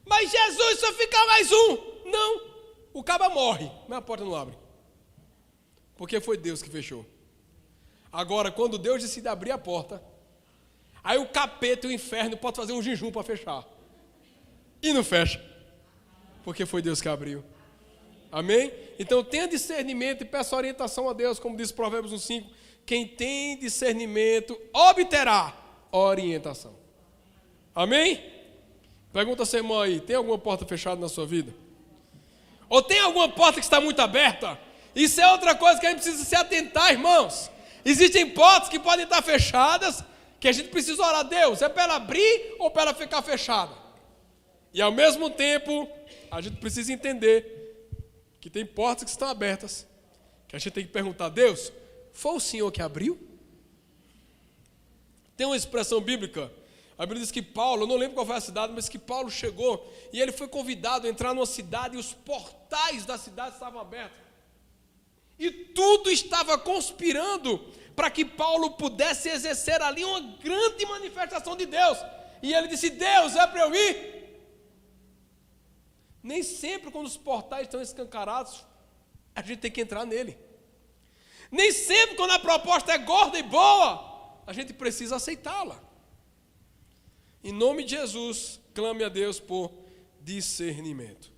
[0.05, 1.77] Mas Jesus, só ficar mais um.
[2.05, 2.41] Não,
[2.93, 4.57] o caba morre, mas a porta não abre.
[5.97, 7.05] Porque foi Deus que fechou.
[8.11, 10.01] Agora, quando Deus decide abrir a porta,
[11.03, 13.65] aí o capeta e o inferno pode fazer um jejum para fechar.
[14.81, 15.43] E não fecha.
[16.43, 17.43] Porque foi Deus que abriu.
[18.35, 18.69] Amém?
[18.99, 22.43] Então tenha discernimento e peça orientação a Deus, como diz Provérbios 1,5.
[22.85, 25.55] Quem tem discernimento obterá
[25.89, 26.75] orientação.
[27.73, 28.21] Amém?
[29.13, 31.55] Pergunta a irmão aí: tem alguma porta fechada na sua vida?
[32.67, 34.59] Ou tem alguma porta que está muito aberta?
[34.93, 37.49] Isso é outra coisa que a gente precisa se atentar, irmãos.
[37.85, 40.03] Existem portas que podem estar fechadas,
[40.41, 43.21] que a gente precisa orar a Deus: é para ela abrir ou para ela ficar
[43.21, 43.71] fechada?
[44.73, 45.87] E ao mesmo tempo,
[46.29, 47.55] a gente precisa entender
[48.45, 49.87] que tem portas que estão abertas,
[50.47, 51.73] que a gente tem que perguntar, Deus,
[52.13, 53.17] foi o Senhor que abriu?
[55.35, 56.51] Tem uma expressão bíblica,
[56.95, 59.31] a Bíblia diz que Paulo, eu não lembro qual foi a cidade, mas que Paulo
[59.31, 63.81] chegou e ele foi convidado a entrar numa cidade e os portais da cidade estavam
[63.81, 64.19] abertos.
[65.39, 67.57] E tudo estava conspirando
[67.95, 71.97] para que Paulo pudesse exercer ali uma grande manifestação de Deus.
[72.43, 74.14] E ele disse: Deus, é para eu ir?
[76.25, 78.65] Nem sempre, quando os portais estão escancarados,
[79.35, 80.35] a gente tem que entrar nele.
[81.51, 85.79] Nem sempre, quando a proposta é gorda e boa, a gente precisa aceitá-la.
[87.43, 89.71] Em nome de Jesus, clame a Deus por
[90.19, 91.31] discernimento.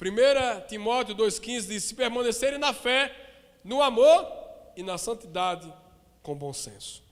[0.00, 3.12] 1 Timóteo 2,15 diz: Se permanecerem na fé,
[3.64, 4.24] no amor
[4.76, 5.74] e na santidade,
[6.22, 7.02] com bom senso.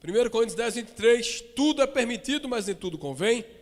[0.00, 3.57] 1 Coríntios 10, 23: Tudo é permitido, mas nem tudo convém.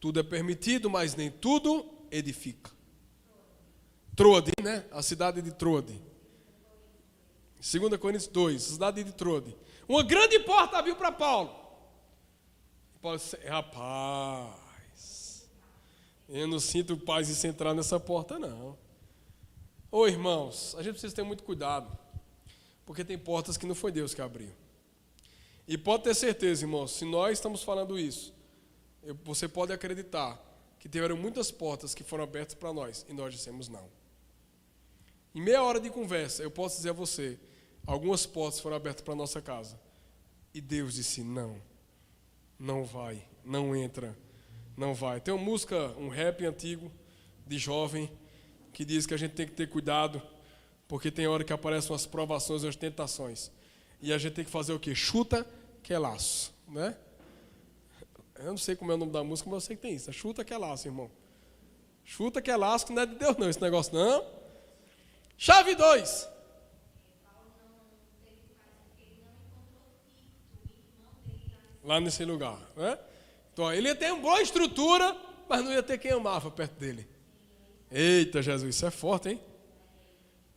[0.00, 2.70] Tudo é permitido, mas nem tudo edifica.
[4.14, 4.84] Troade, né?
[4.90, 6.00] A cidade de Troade.
[7.60, 9.56] 2 Coríntios 2, cidade de Troade.
[9.88, 11.50] Uma grande porta abriu para Paulo.
[13.00, 15.48] Paulo disse, rapaz,
[16.28, 18.76] eu não sinto paz em entrar nessa porta, não.
[19.90, 21.96] Ô irmãos, a gente precisa ter muito cuidado,
[22.84, 24.50] porque tem portas que não foi Deus que abriu.
[25.68, 28.34] E pode ter certeza, irmãos, se nós estamos falando isso,
[29.24, 30.42] você pode acreditar
[30.78, 33.88] que tiveram muitas portas que foram abertas para nós e nós dissemos não.
[35.34, 37.38] Em meia hora de conversa, eu posso dizer a você
[37.86, 39.78] Algumas portas foram abertas para nossa casa.
[40.52, 41.62] E Deus disse: não,
[42.58, 44.16] não vai, não entra,
[44.76, 45.20] não vai.
[45.20, 46.90] Tem uma música, um rap antigo,
[47.46, 48.10] de jovem,
[48.72, 50.20] que diz que a gente tem que ter cuidado,
[50.88, 53.52] porque tem hora que aparecem as provações as tentações.
[54.02, 54.94] E a gente tem que fazer o quê?
[54.94, 55.46] Chuta
[55.82, 56.96] que é laço, né?
[58.38, 60.12] Eu não sei como é o nome da música, mas eu sei que tem isso.
[60.12, 61.10] Chuta que é laço, irmão.
[62.04, 64.24] Chuta que é laço, que não é de Deus não, esse negócio não.
[65.36, 66.36] Chave 2.
[71.86, 72.58] lá nesse lugar.
[72.76, 72.98] Né?
[73.52, 75.16] Então, ele ia ter uma boa estrutura,
[75.48, 77.08] mas não ia ter quem amava perto dele.
[77.90, 79.40] Eita, Jesus, isso é forte, hein?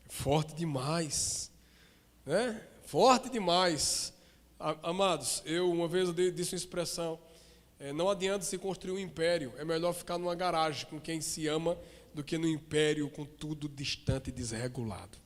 [0.10, 1.52] Forte demais.
[2.26, 2.60] Né?
[2.84, 4.12] Forte demais.
[4.60, 7.20] Amados, eu uma vez eu disse uma expressão:
[7.80, 11.48] é, não adianta se construir um império, é melhor ficar numa garagem com quem se
[11.48, 11.78] ama
[12.14, 15.18] do que no império com tudo distante e desregulado.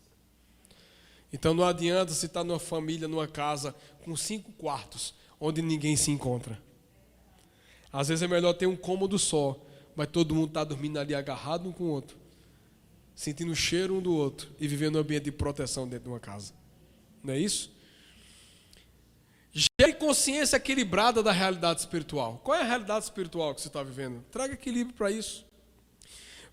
[1.32, 6.12] Então não adianta se estar numa família, numa casa com cinco quartos, onde ninguém se
[6.12, 6.62] encontra.
[7.92, 9.60] Às vezes é melhor ter um cômodo só,
[9.96, 12.16] mas todo mundo está dormindo ali agarrado um com o outro,
[13.16, 16.20] sentindo o cheiro um do outro e vivendo um ambiente de proteção dentro de uma
[16.20, 16.54] casa.
[17.24, 17.72] Não é isso?
[19.54, 22.42] Gere consciência equilibrada da realidade espiritual.
[22.44, 24.24] Qual é a realidade espiritual que você está vivendo?
[24.32, 25.46] Traga equilíbrio para isso.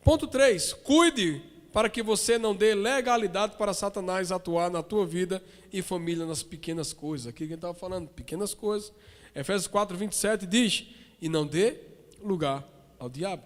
[0.04, 0.74] Ponto 3.
[0.74, 6.26] Cuide para que você não dê legalidade para Satanás atuar na tua vida e família
[6.26, 7.28] nas pequenas coisas.
[7.28, 8.92] Aqui quem estava falando, pequenas coisas.
[9.34, 10.86] Efésios 4, 27 diz:
[11.22, 11.78] E não dê
[12.22, 13.44] lugar ao diabo.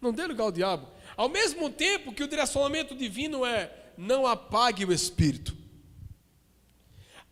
[0.00, 0.86] Não dê lugar ao diabo.
[1.16, 5.63] Ao mesmo tempo que o direcionamento divino é: não apague o Espírito.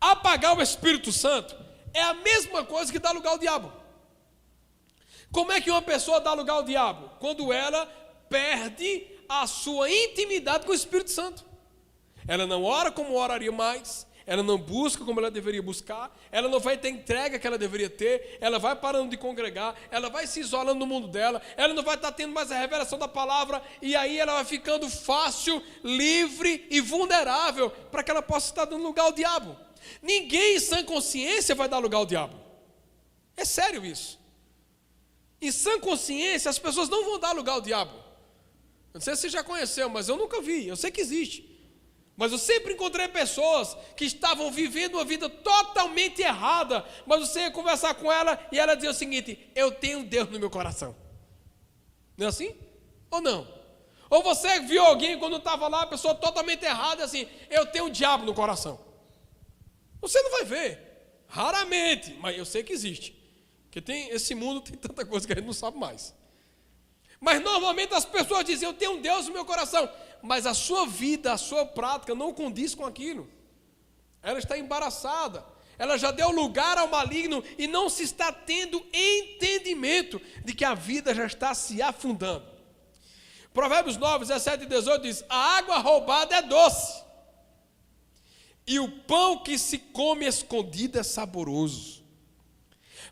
[0.03, 1.55] Apagar o Espírito Santo
[1.93, 3.71] é a mesma coisa que dar lugar ao diabo.
[5.31, 7.09] Como é que uma pessoa dá lugar ao diabo?
[7.19, 7.85] Quando ela
[8.27, 11.45] perde a sua intimidade com o Espírito Santo.
[12.27, 16.59] Ela não ora como oraria mais, ela não busca como ela deveria buscar, ela não
[16.59, 20.41] vai ter entrega que ela deveria ter, ela vai parando de congregar, ela vai se
[20.41, 23.95] isolando no mundo dela, ela não vai estar tendo mais a revelação da palavra, e
[23.95, 29.05] aí ela vai ficando fácil, livre e vulnerável para que ela possa estar dando lugar
[29.05, 29.57] ao diabo.
[30.01, 32.39] Ninguém em sã consciência vai dar lugar ao diabo.
[33.35, 34.19] É sério isso.
[35.41, 37.91] Em sã consciência, as pessoas não vão dar lugar ao diabo.
[38.93, 40.67] Não sei se você já conheceu, mas eu nunca vi.
[40.67, 41.53] Eu sei que existe.
[42.15, 46.85] Mas eu sempre encontrei pessoas que estavam vivendo uma vida totalmente errada.
[47.05, 50.39] Mas você ia conversar com ela e ela dizia o seguinte: Eu tenho Deus no
[50.39, 50.95] meu coração.
[52.15, 52.55] Não é assim?
[53.09, 53.47] Ou não?
[54.09, 57.89] Ou você viu alguém quando estava lá, a pessoa totalmente errada, assim: Eu tenho um
[57.89, 58.79] diabo no coração.
[60.03, 60.79] Você não vai ver.
[61.27, 63.15] Raramente, mas eu sei que existe.
[63.63, 66.13] Porque tem, esse mundo tem tanta coisa que a gente não sabe mais.
[67.21, 69.89] Mas normalmente as pessoas dizem: Eu tenho um Deus no meu coração.
[70.21, 73.29] Mas a sua vida, a sua prática não condiz com aquilo.
[74.21, 75.45] Ela está embaraçada.
[75.77, 80.73] Ela já deu lugar ao maligno e não se está tendo entendimento de que a
[80.73, 82.45] vida já está se afundando.
[83.53, 87.02] Provérbios 9, 17 e 18 diz: A água roubada é doce,
[88.65, 92.03] e o pão que se come escondido é saboroso.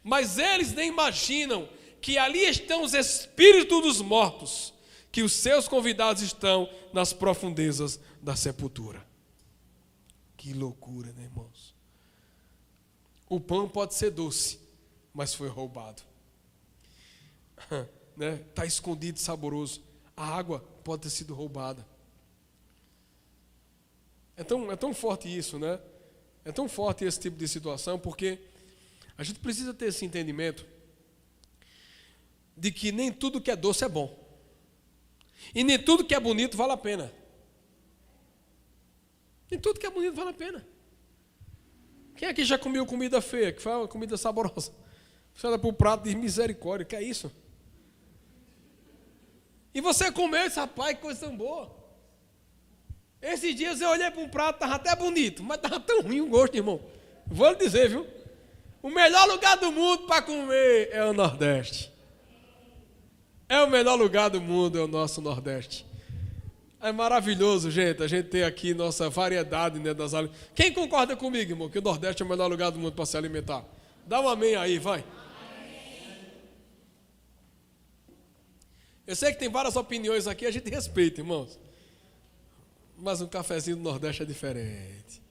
[0.03, 1.67] Mas eles nem imaginam
[2.01, 4.73] que ali estão os espíritos dos mortos,
[5.11, 9.05] que os seus convidados estão nas profundezas da sepultura.
[10.37, 11.75] Que loucura, né, irmãos?
[13.29, 14.59] O pão pode ser doce,
[15.13, 16.01] mas foi roubado.
[18.17, 18.37] né?
[18.55, 19.83] Tá escondido, saboroso.
[20.15, 21.85] A água pode ter sido roubada.
[24.35, 25.79] É tão, é tão forte isso, né?
[26.43, 28.39] É tão forte esse tipo de situação, porque
[29.17, 30.65] a gente precisa ter esse entendimento
[32.55, 34.17] de que nem tudo que é doce é bom.
[35.53, 37.11] E nem tudo que é bonito vale a pena.
[39.49, 40.65] Nem tudo que é bonito vale a pena.
[42.15, 44.71] Quem aqui já comeu comida feia, que foi uma comida saborosa?
[45.33, 47.31] Você olha para o prato de misericórdia, que é isso?
[49.73, 51.80] E você comeu esse rapaz, que coisa tão boa.
[53.21, 56.27] Esses dias eu olhei para um prato, estava até bonito, mas estava tão ruim o
[56.27, 56.81] gosto, irmão.
[57.27, 58.07] Vou lhe dizer, viu?
[58.81, 61.91] O melhor lugar do mundo para comer é o Nordeste.
[63.47, 65.85] É o melhor lugar do mundo, é o nosso Nordeste.
[66.81, 70.41] É maravilhoso, gente, a gente ter aqui nossa variedade né, das alimentos.
[70.55, 73.15] Quem concorda comigo, irmão, que o Nordeste é o melhor lugar do mundo para se
[73.15, 73.63] alimentar?
[74.07, 75.03] Dá um amém aí, vai.
[79.05, 81.59] Eu sei que tem várias opiniões aqui, a gente respeita, irmãos.
[83.01, 85.23] Mas um cafezinho do Nordeste é diferente.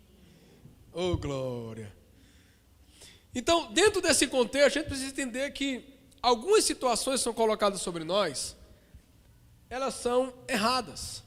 [0.93, 1.95] Oh, glória.
[3.33, 5.85] Então, dentro desse contexto, a gente precisa entender que
[6.21, 8.57] algumas situações são colocadas sobre nós,
[9.69, 11.23] elas são erradas.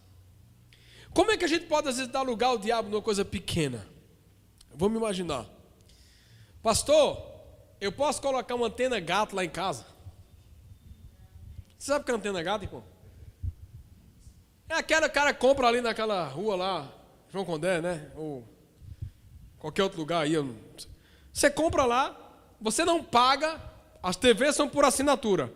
[1.13, 3.88] Como é que a gente pode, às vezes, dar lugar ao diabo numa coisa pequena?
[4.75, 5.47] Vamos imaginar.
[6.62, 7.25] Pastor,
[7.79, 9.86] eu posso colocar uma antena gato lá em casa?
[11.79, 12.92] Você sabe o que é antena gato, irmão?
[14.74, 16.92] É aquela cara compra ali naquela rua lá,
[17.32, 18.10] João Condé, né?
[18.16, 18.44] Ou
[19.60, 20.34] qualquer outro lugar aí.
[21.32, 22.18] Você compra lá,
[22.60, 23.62] você não paga,
[24.02, 25.54] as TVs são por assinatura.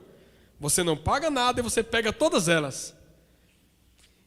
[0.59, 2.95] Você não paga nada e você pega todas elas.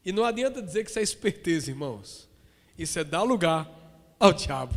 [0.05, 2.29] E não adianta dizer que isso é esperteza, irmãos.
[2.76, 3.70] Isso é dar lugar
[4.18, 4.74] ao diabo.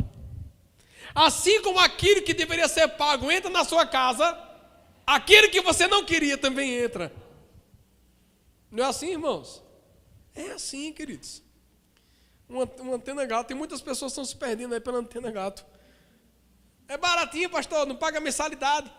[1.15, 4.37] Assim como aquilo que deveria ser pago entra na sua casa,
[5.07, 7.11] aquele que você não queria também entra.
[8.69, 9.63] Não é assim, irmãos?
[10.35, 11.43] É assim, queridos.
[12.47, 15.65] Uma, uma antena gato, tem muitas pessoas que estão se perdendo aí pela antena gato.
[16.87, 18.91] É baratinho, pastor, não paga mensalidade.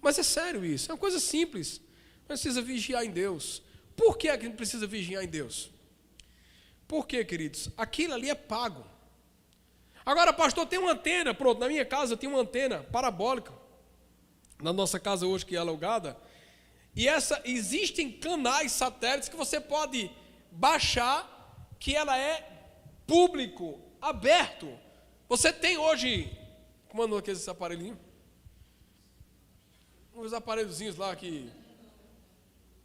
[0.00, 1.80] Mas é sério isso, é uma coisa simples.
[2.26, 3.62] Precisa vigiar em Deus.
[3.96, 5.70] Por que a gente precisa vigiar em Deus?
[6.88, 8.84] Porque, queridos, aquilo ali é pago.
[10.04, 13.52] Agora, pastor, tem uma antena, pronto, na minha casa tem uma antena parabólica.
[14.60, 16.16] Na nossa casa hoje que é alugada.
[16.94, 20.10] E essa existem canais satélites que você pode
[20.50, 21.28] baixar
[21.78, 22.46] que ela é
[23.06, 24.68] público, aberto.
[25.28, 26.30] Você tem hoje,
[26.88, 27.98] como andou aqueles aparelhinhos?
[30.14, 31.50] Uns aparelhozinhos lá que.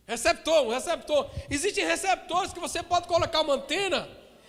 [0.08, 1.30] Receptor, um receptor.
[1.50, 4.08] Existem receptores que você pode colocar uma antena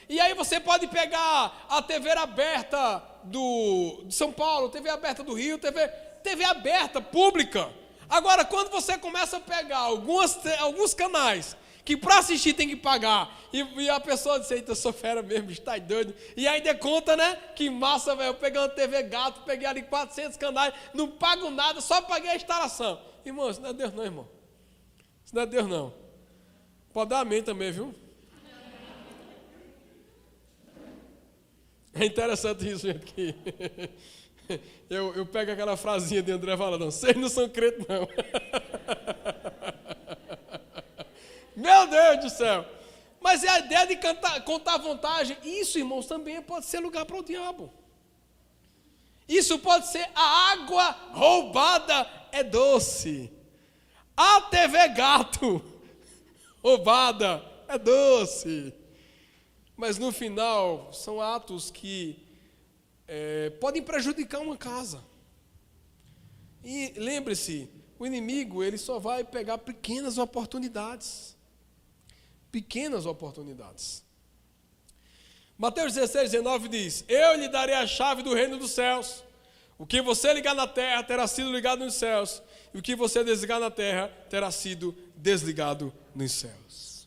[0.08, 5.34] e aí você pode pegar a TV aberta do, de São Paulo, TV aberta do
[5.34, 5.88] Rio, TV,
[6.22, 7.72] TV aberta, pública.
[8.08, 13.32] Agora, quando você começa a pegar algumas, alguns canais que para assistir tem que pagar.
[13.52, 16.12] E, e a pessoa diz, eita, eu sou fera mesmo, está doido.
[16.36, 17.36] E ainda conta, né?
[17.54, 18.30] Que massa, velho.
[18.30, 22.34] Eu peguei uma TV gato, peguei ali 400 canais, não pago nada, só paguei a
[22.34, 23.00] instalação.
[23.24, 24.28] Irmão, isso não é Deus não, irmão.
[25.24, 25.94] Isso não é Deus não.
[26.92, 27.94] Pode dar amém também, viu?
[31.94, 33.34] É interessante isso, gente, que
[34.90, 38.06] eu, eu pego aquela frasinha de André Valadão, vocês não são crentes não.
[41.56, 42.66] Meu Deus do céu!
[43.20, 45.36] Mas é a ideia de cantar, contar vantagem.
[45.42, 47.72] Isso, irmãos, também pode ser lugar para o diabo.
[49.26, 53.32] Isso pode ser a água roubada é doce.
[54.16, 55.60] A TV gato
[56.62, 58.72] roubada é doce.
[59.76, 62.24] Mas no final são atos que
[63.08, 65.02] é, podem prejudicar uma casa.
[66.62, 71.35] E lembre-se, o inimigo ele só vai pegar pequenas oportunidades
[72.56, 74.02] pequenas oportunidades.
[75.58, 79.22] Mateus 16, 19 diz: Eu lhe darei a chave do reino dos céus.
[79.76, 83.22] O que você ligar na terra terá sido ligado nos céus, e o que você
[83.22, 87.06] desligar na terra terá sido desligado nos céus.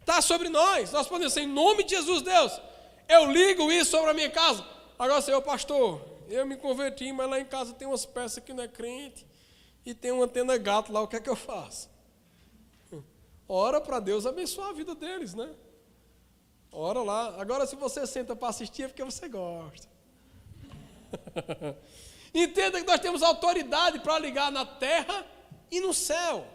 [0.00, 2.58] Está sobre nós, nós podemos ser em nome de Jesus, Deus.
[3.06, 4.64] Eu ligo isso sobre a minha casa.
[4.98, 6.00] Agora, Senhor pastor,
[6.30, 9.26] eu me converti, mas lá em casa tem umas peças que não é crente,
[9.84, 11.90] e tem uma antena gato lá, o que é que eu faço?
[13.52, 15.50] Ora para Deus abençoar a vida deles, né?
[16.70, 17.40] Ora lá.
[17.40, 19.88] Agora, se você senta para assistir, é porque você gosta.
[22.32, 25.26] Entenda que nós temos autoridade para ligar na terra
[25.68, 26.46] e no céu.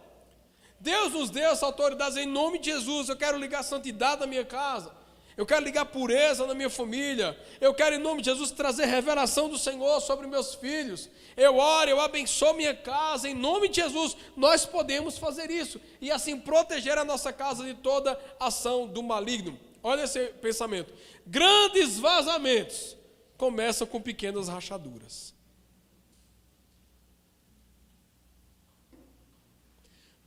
[0.80, 3.10] Deus nos deu essa autoridade em nome de Jesus.
[3.10, 4.95] Eu quero ligar santidade da minha casa.
[5.36, 7.38] Eu quero ligar pureza na minha família.
[7.60, 11.10] Eu quero, em nome de Jesus, trazer revelação do Senhor sobre meus filhos.
[11.36, 13.28] Eu oro, eu abençoo minha casa.
[13.28, 15.78] Em nome de Jesus, nós podemos fazer isso.
[16.00, 19.58] E assim proteger a nossa casa de toda ação do maligno.
[19.82, 20.94] Olha esse pensamento.
[21.26, 22.96] Grandes vazamentos
[23.36, 25.34] começam com pequenas rachaduras.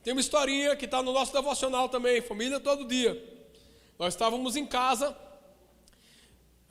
[0.04, 3.39] Tem uma historinha que está no nosso devocional também, família todo dia.
[4.00, 5.14] Nós estávamos em casa,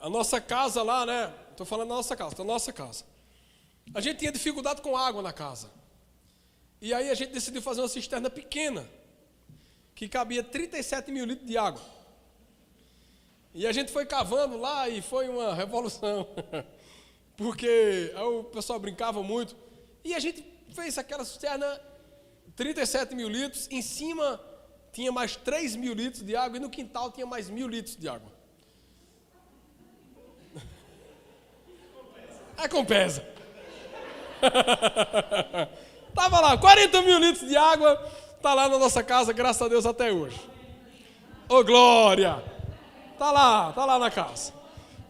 [0.00, 1.32] a nossa casa lá, né?
[1.52, 3.04] Estou falando da nossa casa, da nossa casa.
[3.94, 5.70] A gente tinha dificuldade com água na casa.
[6.80, 8.84] E aí a gente decidiu fazer uma cisterna pequena,
[9.94, 11.80] que cabia 37 mil litros de água.
[13.54, 16.26] E a gente foi cavando lá e foi uma revolução.
[17.36, 19.54] Porque o pessoal brincava muito.
[20.02, 21.80] E a gente fez aquela cisterna
[22.56, 24.49] 37 mil litros, em cima
[24.92, 28.08] tinha mais 3 mil litros de água e no quintal tinha mais mil litros de
[28.08, 28.32] água.
[32.56, 33.26] É compensa.
[36.14, 37.96] Tava lá, 40 mil litros de água,
[38.42, 40.38] tá lá na nossa casa, graças a Deus até hoje.
[41.48, 42.42] Ô glória!
[43.18, 44.52] Tá lá, tá lá na casa.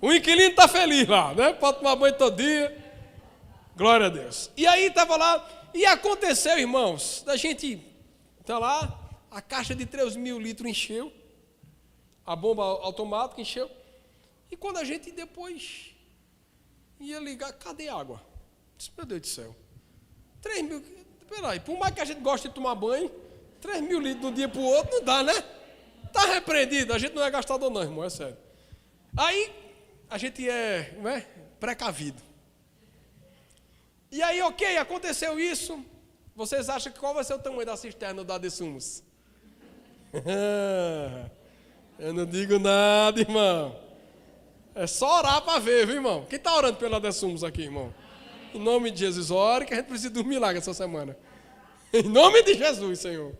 [0.00, 1.52] O inquilino tá feliz lá, né?
[1.52, 2.76] Pode tomar banho todo dia.
[3.76, 4.50] Glória a Deus.
[4.56, 7.80] E aí tava lá, e aconteceu, irmãos, da gente
[8.44, 8.99] tá lá,
[9.30, 11.12] a caixa de 3 mil litros encheu,
[12.26, 13.70] a bomba automática encheu,
[14.50, 15.94] e quando a gente depois
[16.98, 18.20] ia ligar, cadê a água?
[18.76, 19.56] Disse, meu Deus do céu,
[20.42, 20.82] 3 mil,
[21.28, 23.10] peraí, por mais que a gente goste de tomar banho,
[23.60, 25.34] 3 mil litros de um dia para o outro não dá, né?
[26.04, 28.36] Está repreendido, a gente não é gastador não, irmão, é sério.
[29.16, 29.52] Aí,
[30.08, 31.20] a gente é, não é,
[31.60, 32.20] precavido.
[34.10, 35.84] E aí, ok, aconteceu isso,
[36.34, 39.04] vocês acham que qual vai ser o tamanho da cisterna da Desumos?
[41.98, 43.78] Eu não digo nada, irmão.
[44.74, 46.26] É só orar para ver, viu, irmão?
[46.28, 47.94] Quem está orando pela Dessumos aqui, irmão?
[48.54, 51.16] Em nome de Jesus, ore que a gente precisa de um milagre essa semana.
[51.92, 53.32] Em nome de Jesus, Senhor.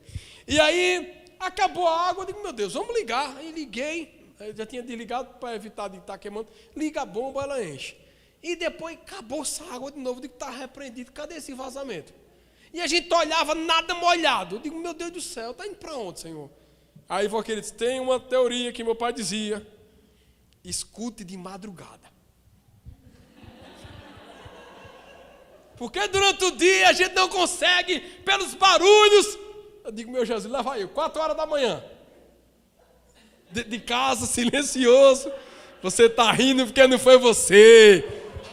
[0.47, 3.37] E aí, acabou a água, eu digo, meu Deus, vamos ligar.
[3.39, 6.49] Aí liguei, eu já tinha desligado para evitar de estar tá queimando.
[6.77, 7.97] Liga a bomba, ela enche.
[8.43, 12.13] E depois acabou essa água de novo, eu digo, está repreendido, cadê esse vazamento?
[12.73, 14.57] E a gente olhava nada molhado.
[14.57, 16.51] Eu digo, meu Deus do céu, está indo para onde, Senhor?
[17.11, 19.67] Aí ele disse: tem uma teoria que meu pai dizia:
[20.63, 22.09] escute de madrugada.
[25.77, 29.39] Porque durante o dia a gente não consegue, pelos barulhos.
[29.83, 31.83] Eu digo, meu Jesus, leva aí, 4 horas da manhã.
[33.51, 35.33] De, de casa, silencioso.
[35.83, 38.05] Você está rindo porque não foi você.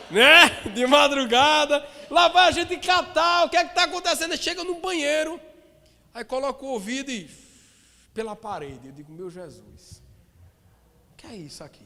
[0.09, 0.49] Né?
[0.73, 1.85] De madrugada.
[2.09, 3.45] Lá vai a gente catar.
[3.45, 4.35] O que é que está acontecendo?
[4.37, 5.39] Chega no banheiro.
[6.13, 7.29] Aí coloca o ouvido e
[8.17, 8.87] pela parede.
[8.87, 10.01] Eu digo, meu Jesus,
[11.13, 11.85] o que é isso aqui?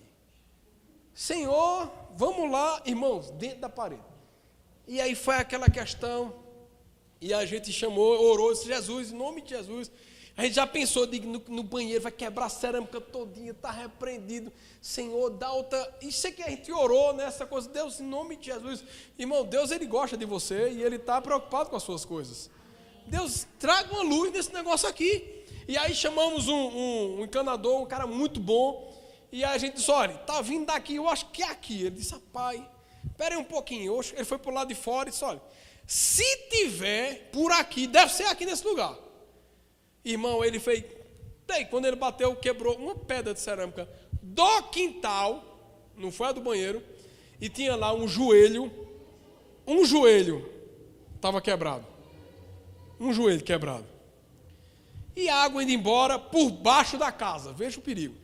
[1.13, 4.01] Senhor, vamos lá, irmãos, dentro da parede.
[4.87, 6.33] E aí foi aquela questão,
[7.19, 9.91] e a gente chamou, orou, disse, Jesus, em nome de Jesus.
[10.37, 14.53] A gente já pensou no, no, banheiro, vai quebrar a cerâmica todinha, está repreendido.
[14.81, 15.97] Senhor, dá outra.
[16.01, 17.67] Isso é que a gente orou nessa coisa.
[17.67, 18.85] Deus, em nome de Jesus.
[19.19, 22.49] Irmão, Deus, Ele gosta de você e Ele está preocupado com as suas coisas.
[23.05, 25.40] Deus, traga uma luz nesse negócio aqui.
[25.67, 28.91] E aí chamamos um, um, um encanador, um cara muito bom.
[29.31, 31.81] E a gente disse: olha, tá vindo daqui, eu acho que é aqui.
[31.81, 32.67] Ele disse: pai,
[33.05, 33.99] espera um pouquinho.
[34.13, 35.41] Ele foi para o lado de fora e disse: olha,
[35.85, 38.97] se tiver por aqui, deve ser aqui nesse lugar.
[40.03, 40.83] Irmão, ele fez.
[41.45, 43.87] Daí, quando ele bateu, quebrou uma pedra de cerâmica
[44.21, 45.43] do quintal,
[45.97, 46.81] não foi a do banheiro,
[47.39, 48.71] e tinha lá um joelho,
[49.65, 50.47] um joelho
[51.15, 51.85] estava quebrado.
[52.99, 53.85] Um joelho quebrado
[55.15, 57.51] e a água indo embora por baixo da casa.
[57.51, 58.15] Veja o perigo.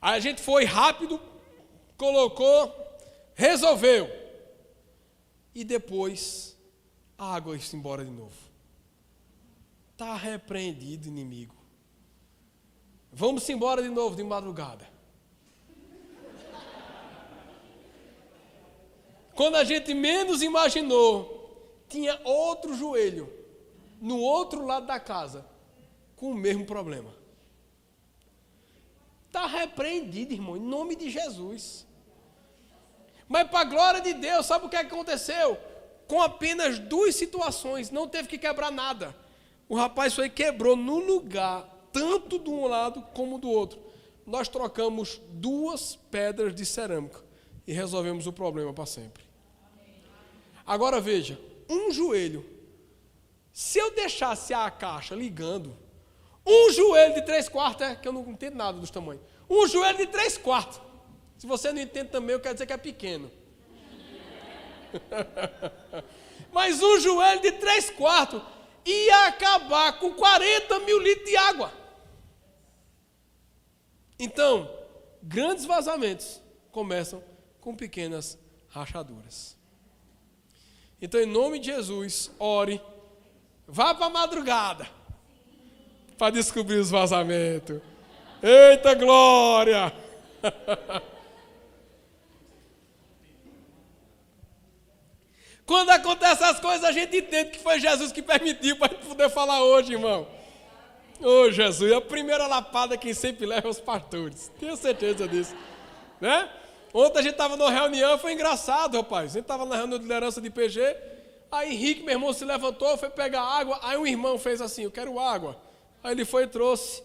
[0.00, 1.20] Aí a gente foi rápido,
[1.96, 2.74] colocou,
[3.34, 4.10] resolveu.
[5.54, 6.56] E depois
[7.16, 8.36] a água foi embora de novo.
[9.92, 11.54] Está repreendido, inimigo.
[13.12, 14.90] Vamos embora de novo de madrugada.
[19.34, 23.32] Quando a gente menos imaginou, tinha outro joelho
[24.00, 25.51] no outro lado da casa
[26.22, 27.12] com o mesmo problema.
[29.26, 31.84] Está repreendido, irmão, em nome de Jesus.
[33.26, 35.58] Mas para a glória de Deus, sabe o que aconteceu?
[36.06, 39.16] Com apenas duas situações, não teve que quebrar nada.
[39.68, 43.80] O rapaz foi quebrou no lugar, tanto de um lado como do outro.
[44.24, 47.20] Nós trocamos duas pedras de cerâmica
[47.66, 49.24] e resolvemos o problema para sempre.
[50.64, 51.36] Agora veja,
[51.68, 52.46] um joelho.
[53.52, 55.81] Se eu deixasse a caixa ligando,
[56.46, 59.22] um joelho de três quartos, é que eu não entendo nada dos tamanhos.
[59.48, 60.80] Um joelho de três quartos.
[61.38, 63.30] Se você não entende também, eu quero dizer que é pequeno.
[66.52, 68.42] Mas um joelho de três quartos
[68.84, 71.72] ia acabar com 40 mil litros de água.
[74.18, 74.70] Então,
[75.22, 76.40] grandes vazamentos
[76.70, 77.22] começam
[77.60, 78.38] com pequenas
[78.68, 79.56] rachaduras.
[81.00, 82.80] Então, em nome de Jesus, ore,
[83.66, 84.88] vá para a madrugada
[86.18, 87.80] para descobrir os vazamentos.
[88.42, 89.92] Eita glória!
[95.64, 99.62] Quando acontecem essas coisas, a gente entende que foi Jesus que permitiu para poder falar
[99.62, 100.26] hoje, irmão.
[101.20, 104.50] Ô oh, Jesus, a primeira lapada quem sempre leva é os pastores.
[104.58, 105.54] Tenho certeza disso.
[106.20, 106.48] Né?
[106.92, 109.30] Ontem a gente estava numa reunião, foi engraçado, rapaz.
[109.30, 110.96] A gente estava na reunião de liderança de PG.
[111.50, 113.78] Aí Henrique, meu irmão, se levantou, foi pegar água.
[113.82, 115.56] Aí um irmão fez assim: Eu quero água.
[116.02, 117.02] Aí ele foi e trouxe.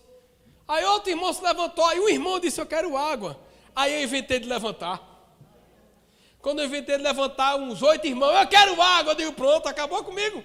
[0.67, 1.85] Aí outro irmão se levantou.
[1.85, 3.39] Aí um irmão disse: Eu quero água.
[3.75, 5.01] Aí eu inventei de levantar.
[6.41, 9.11] Quando eu inventei de levantar, uns oito irmãos: Eu quero água.
[9.11, 10.43] Eu digo: Pronto, acabou comigo.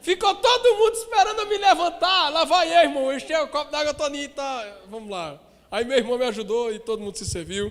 [0.00, 2.30] Ficou todo mundo esperando eu me levantar.
[2.30, 3.12] Lá vai eu, irmão.
[3.12, 4.78] Enchei o copo d'água, Toninho, tá.
[4.88, 5.38] Vamos lá.
[5.70, 7.70] Aí meu irmão me ajudou e todo mundo se serviu.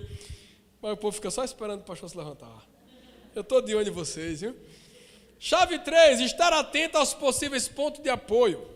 [0.80, 2.64] Mas o povo fica só esperando o pastor se levantar.
[3.34, 4.56] Eu estou de olho em vocês, viu?
[5.38, 8.69] Chave 3, estar atento aos possíveis pontos de apoio.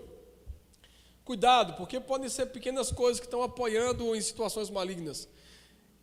[1.24, 5.26] Cuidado, porque podem ser pequenas coisas que estão apoiando em situações malignas.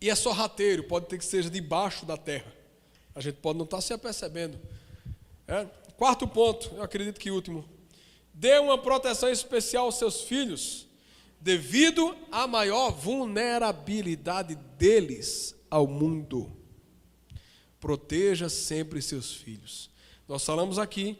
[0.01, 2.51] E é sorrateiro, pode ter que seja debaixo da terra.
[3.13, 4.59] A gente pode não estar se apercebendo.
[5.47, 5.67] É?
[5.95, 7.63] Quarto ponto, eu acredito que último.
[8.33, 10.87] Dê uma proteção especial aos seus filhos,
[11.39, 16.51] devido à maior vulnerabilidade deles ao mundo.
[17.79, 19.91] Proteja sempre seus filhos.
[20.27, 21.19] Nós falamos aqui,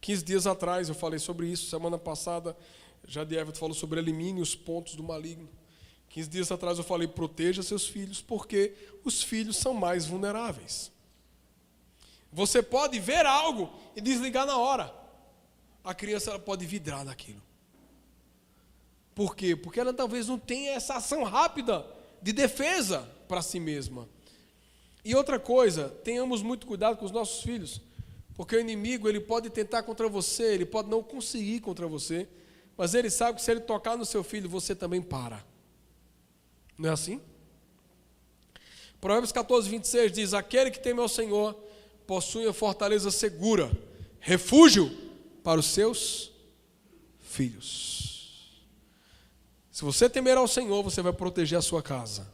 [0.00, 2.56] 15 dias atrás, eu falei sobre isso, semana passada,
[3.06, 5.48] já de Everton falou sobre elimine os pontos do maligno.
[6.08, 10.90] 15 dias atrás eu falei, proteja seus filhos, porque os filhos são mais vulneráveis.
[12.32, 14.92] Você pode ver algo e desligar na hora.
[15.84, 17.42] A criança pode vidrar naquilo.
[19.14, 19.56] Por quê?
[19.56, 21.86] Porque ela talvez não tenha essa ação rápida
[22.20, 24.08] de defesa para si mesma.
[25.04, 27.80] E outra coisa, tenhamos muito cuidado com os nossos filhos,
[28.34, 32.28] porque o inimigo ele pode tentar contra você, ele pode não conseguir contra você,
[32.76, 35.44] mas ele sabe que se ele tocar no seu filho, você também para.
[36.76, 37.20] Não é assim?
[39.00, 41.54] Provérbios 14, 26 diz: Aquele que teme ao Senhor
[42.06, 43.70] possui a fortaleza segura,
[44.20, 44.90] refúgio
[45.42, 46.32] para os seus
[47.20, 48.66] filhos.
[49.70, 52.26] Se você temer ao Senhor, você vai proteger a sua casa.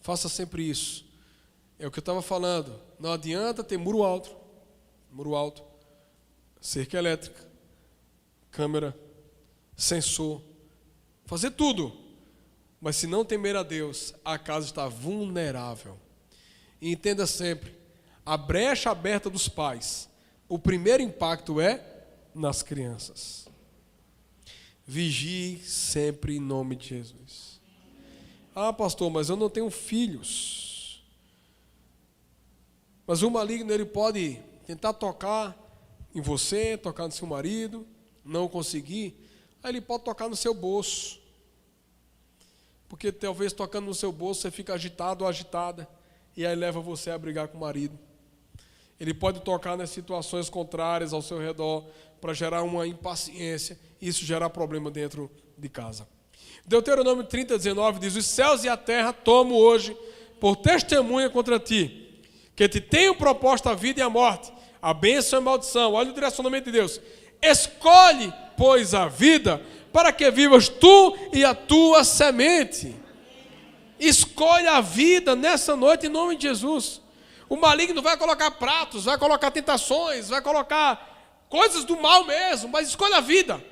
[0.00, 1.04] Faça sempre isso.
[1.78, 2.80] É o que eu estava falando.
[2.98, 4.34] Não adianta ter muro alto,
[5.10, 5.62] muro alto,
[6.60, 7.46] cerca elétrica,
[8.50, 8.96] câmera,
[9.80, 10.42] sensor,
[11.24, 11.92] fazer tudo.
[12.80, 15.98] Mas se não temer a Deus, a casa está vulnerável.
[16.80, 17.74] E entenda sempre,
[18.24, 20.08] a brecha aberta dos pais,
[20.48, 21.84] o primeiro impacto é
[22.34, 23.48] nas crianças.
[24.86, 27.60] Vigie sempre em nome de Jesus.
[28.54, 31.04] Ah, pastor, mas eu não tenho filhos.
[33.06, 35.56] Mas o maligno ele pode tentar tocar
[36.14, 37.86] em você, tocar no seu marido,
[38.24, 39.29] não conseguir,
[39.62, 41.20] aí ele pode tocar no seu bolso.
[42.88, 45.88] Porque talvez tocando no seu bolso você fica agitado ou agitada,
[46.36, 47.98] e aí leva você a brigar com o marido.
[48.98, 51.86] Ele pode tocar nas situações contrárias ao seu redor
[52.20, 56.06] para gerar uma impaciência, e isso gerar problema dentro de casa.
[56.66, 59.96] Deuteronômio 30, 19 diz: Os céus e a terra tomo hoje
[60.38, 62.22] por testemunha contra ti,
[62.54, 64.52] que te tenho proposto a vida e a morte,
[64.82, 65.92] a bênção e a maldição.
[65.92, 67.00] Olha o direcionamento de Deus.
[67.42, 69.60] Escolhe, pois, a vida,
[69.92, 72.94] para que vivas tu e a tua semente.
[73.98, 77.00] Escolhe a vida nessa noite em nome de Jesus.
[77.48, 82.88] O maligno vai colocar pratos, vai colocar tentações, vai colocar coisas do mal mesmo, mas
[82.88, 83.62] escolha a vida.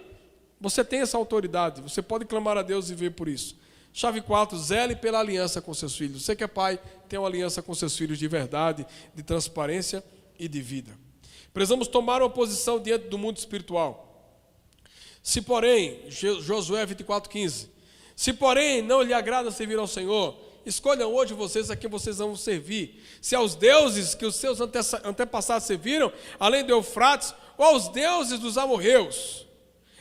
[0.60, 3.56] Você tem essa autoridade, você pode clamar a Deus e ver por isso.
[3.92, 6.24] Chave 4, zele pela aliança com seus filhos.
[6.24, 10.04] Você que é pai, tem uma aliança com seus filhos de verdade, de transparência
[10.38, 10.92] e de vida.
[11.52, 14.04] Precisamos tomar uma posição diante do mundo espiritual.
[15.22, 17.68] Se porém, Josué 24,15,
[18.14, 22.34] se porém não lhe agrada servir ao Senhor, escolham hoje vocês a quem vocês vão
[22.36, 23.02] servir.
[23.20, 28.56] Se aos deuses que os seus antepassados serviram, além do Eufrates, ou aos deuses dos
[28.56, 29.48] amorreus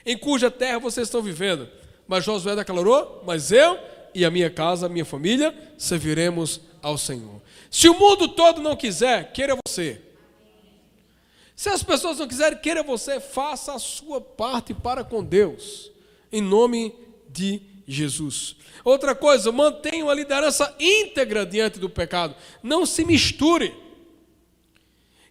[0.08, 1.68] em cuja terra vocês estão vivendo.
[2.08, 3.78] Mas Josué declarou: Mas eu
[4.16, 7.41] e a minha casa, a minha família, serviremos ao Senhor.
[7.70, 10.02] Se o mundo todo não quiser, queira você.
[11.58, 15.91] Se as pessoas não quiserem, queira você, faça a sua parte para com Deus,
[16.32, 16.93] em nome
[17.30, 18.55] de Jesus.
[18.84, 22.36] Outra coisa, mantenha uma liderança íntegra diante do pecado.
[22.62, 23.74] Não se misture.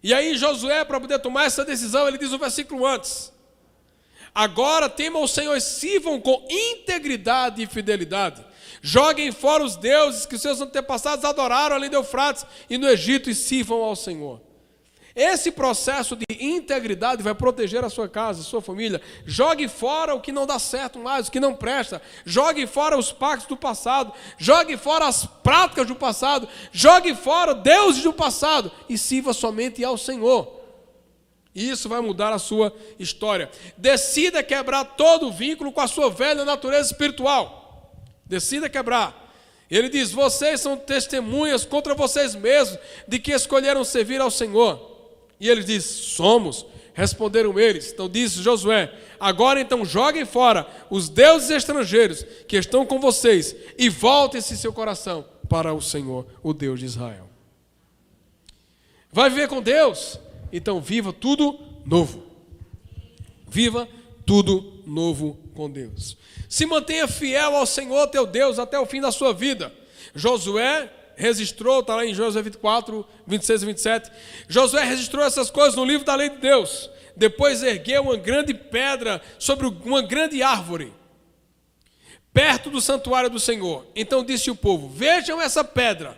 [0.03, 3.31] E aí, Josué, para poder tomar essa decisão, ele diz o versículo antes:
[4.35, 8.45] Agora temam o Senhor e sirvam com integridade e fidelidade.
[8.81, 13.33] Joguem fora os deuses que seus antepassados adoraram além de Eufrates e no Egito e
[13.33, 14.45] sirvam ao Senhor.
[15.17, 19.01] Esse processo de integridade vai proteger a sua casa, a sua família.
[19.25, 21.99] Jogue fora o que não dá certo mais, o que não presta.
[22.23, 24.13] Jogue fora os pactos do passado.
[24.37, 26.47] Jogue fora as práticas do passado.
[26.71, 30.55] Jogue fora deuses do passado e sirva somente ao Senhor.
[31.55, 33.49] Isso vai mudar a sua história.
[33.75, 37.91] Decida quebrar todo o vínculo com a sua velha natureza espiritual.
[38.23, 39.33] Decida quebrar.
[39.67, 44.96] Ele diz: Vocês são testemunhas contra vocês mesmos de que escolheram servir ao Senhor.
[45.39, 46.65] E ele diz: Somos.
[46.93, 47.91] Responderam eles.
[47.91, 53.87] Então disse Josué: Agora então joguem fora os deuses estrangeiros que estão com vocês e
[53.87, 57.29] voltem-se seu coração para o Senhor, o Deus de Israel.
[59.11, 60.19] Vai viver com Deus?
[60.51, 62.23] Então viva tudo novo.
[63.47, 63.87] Viva
[64.25, 66.17] tudo novo com Deus.
[66.49, 69.73] Se mantenha fiel ao Senhor teu Deus até o fim da sua vida.
[70.15, 74.11] Josué registrou, está lá em Josué 24, 26 e 27.
[74.47, 76.89] Josué registrou essas coisas no livro da lei de Deus.
[77.15, 80.93] Depois ergueu uma grande pedra sobre uma grande árvore,
[82.31, 83.87] perto do santuário do Senhor.
[83.95, 86.17] Então disse o povo: Vejam essa pedra,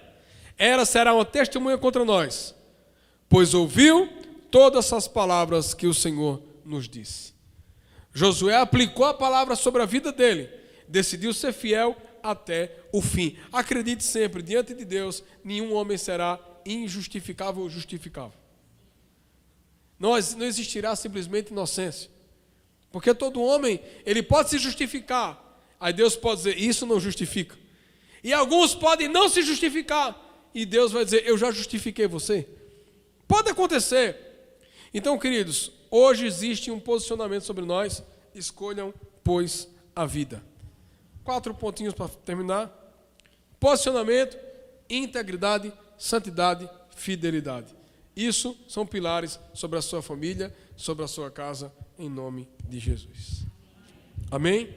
[0.57, 2.53] ela será uma testemunha contra nós,
[3.29, 4.09] pois ouviu
[4.51, 7.33] todas as palavras que o Senhor nos disse.
[8.13, 10.49] Josué aplicou a palavra sobre a vida dele,
[10.85, 11.95] decidiu ser fiel
[12.31, 13.37] até o fim.
[13.51, 18.37] Acredite sempre, diante de Deus, nenhum homem será injustificável ou justificável.
[19.99, 22.09] Não, não existirá simplesmente inocência.
[22.91, 25.45] Porque todo homem, ele pode se justificar.
[25.79, 27.57] Aí Deus pode dizer, isso não justifica.
[28.23, 30.49] E alguns podem não se justificar.
[30.53, 32.47] E Deus vai dizer, eu já justifiquei você.
[33.27, 34.17] Pode acontecer.
[34.93, 38.03] Então, queridos, hoje existe um posicionamento sobre nós.
[38.33, 40.48] Escolham, pois, a vida.
[41.23, 42.71] Quatro pontinhos para terminar:
[43.59, 44.37] posicionamento,
[44.89, 47.75] integridade, santidade, fidelidade.
[48.15, 53.45] Isso são pilares sobre a sua família, sobre a sua casa, em nome de Jesus.
[54.31, 54.75] Amém?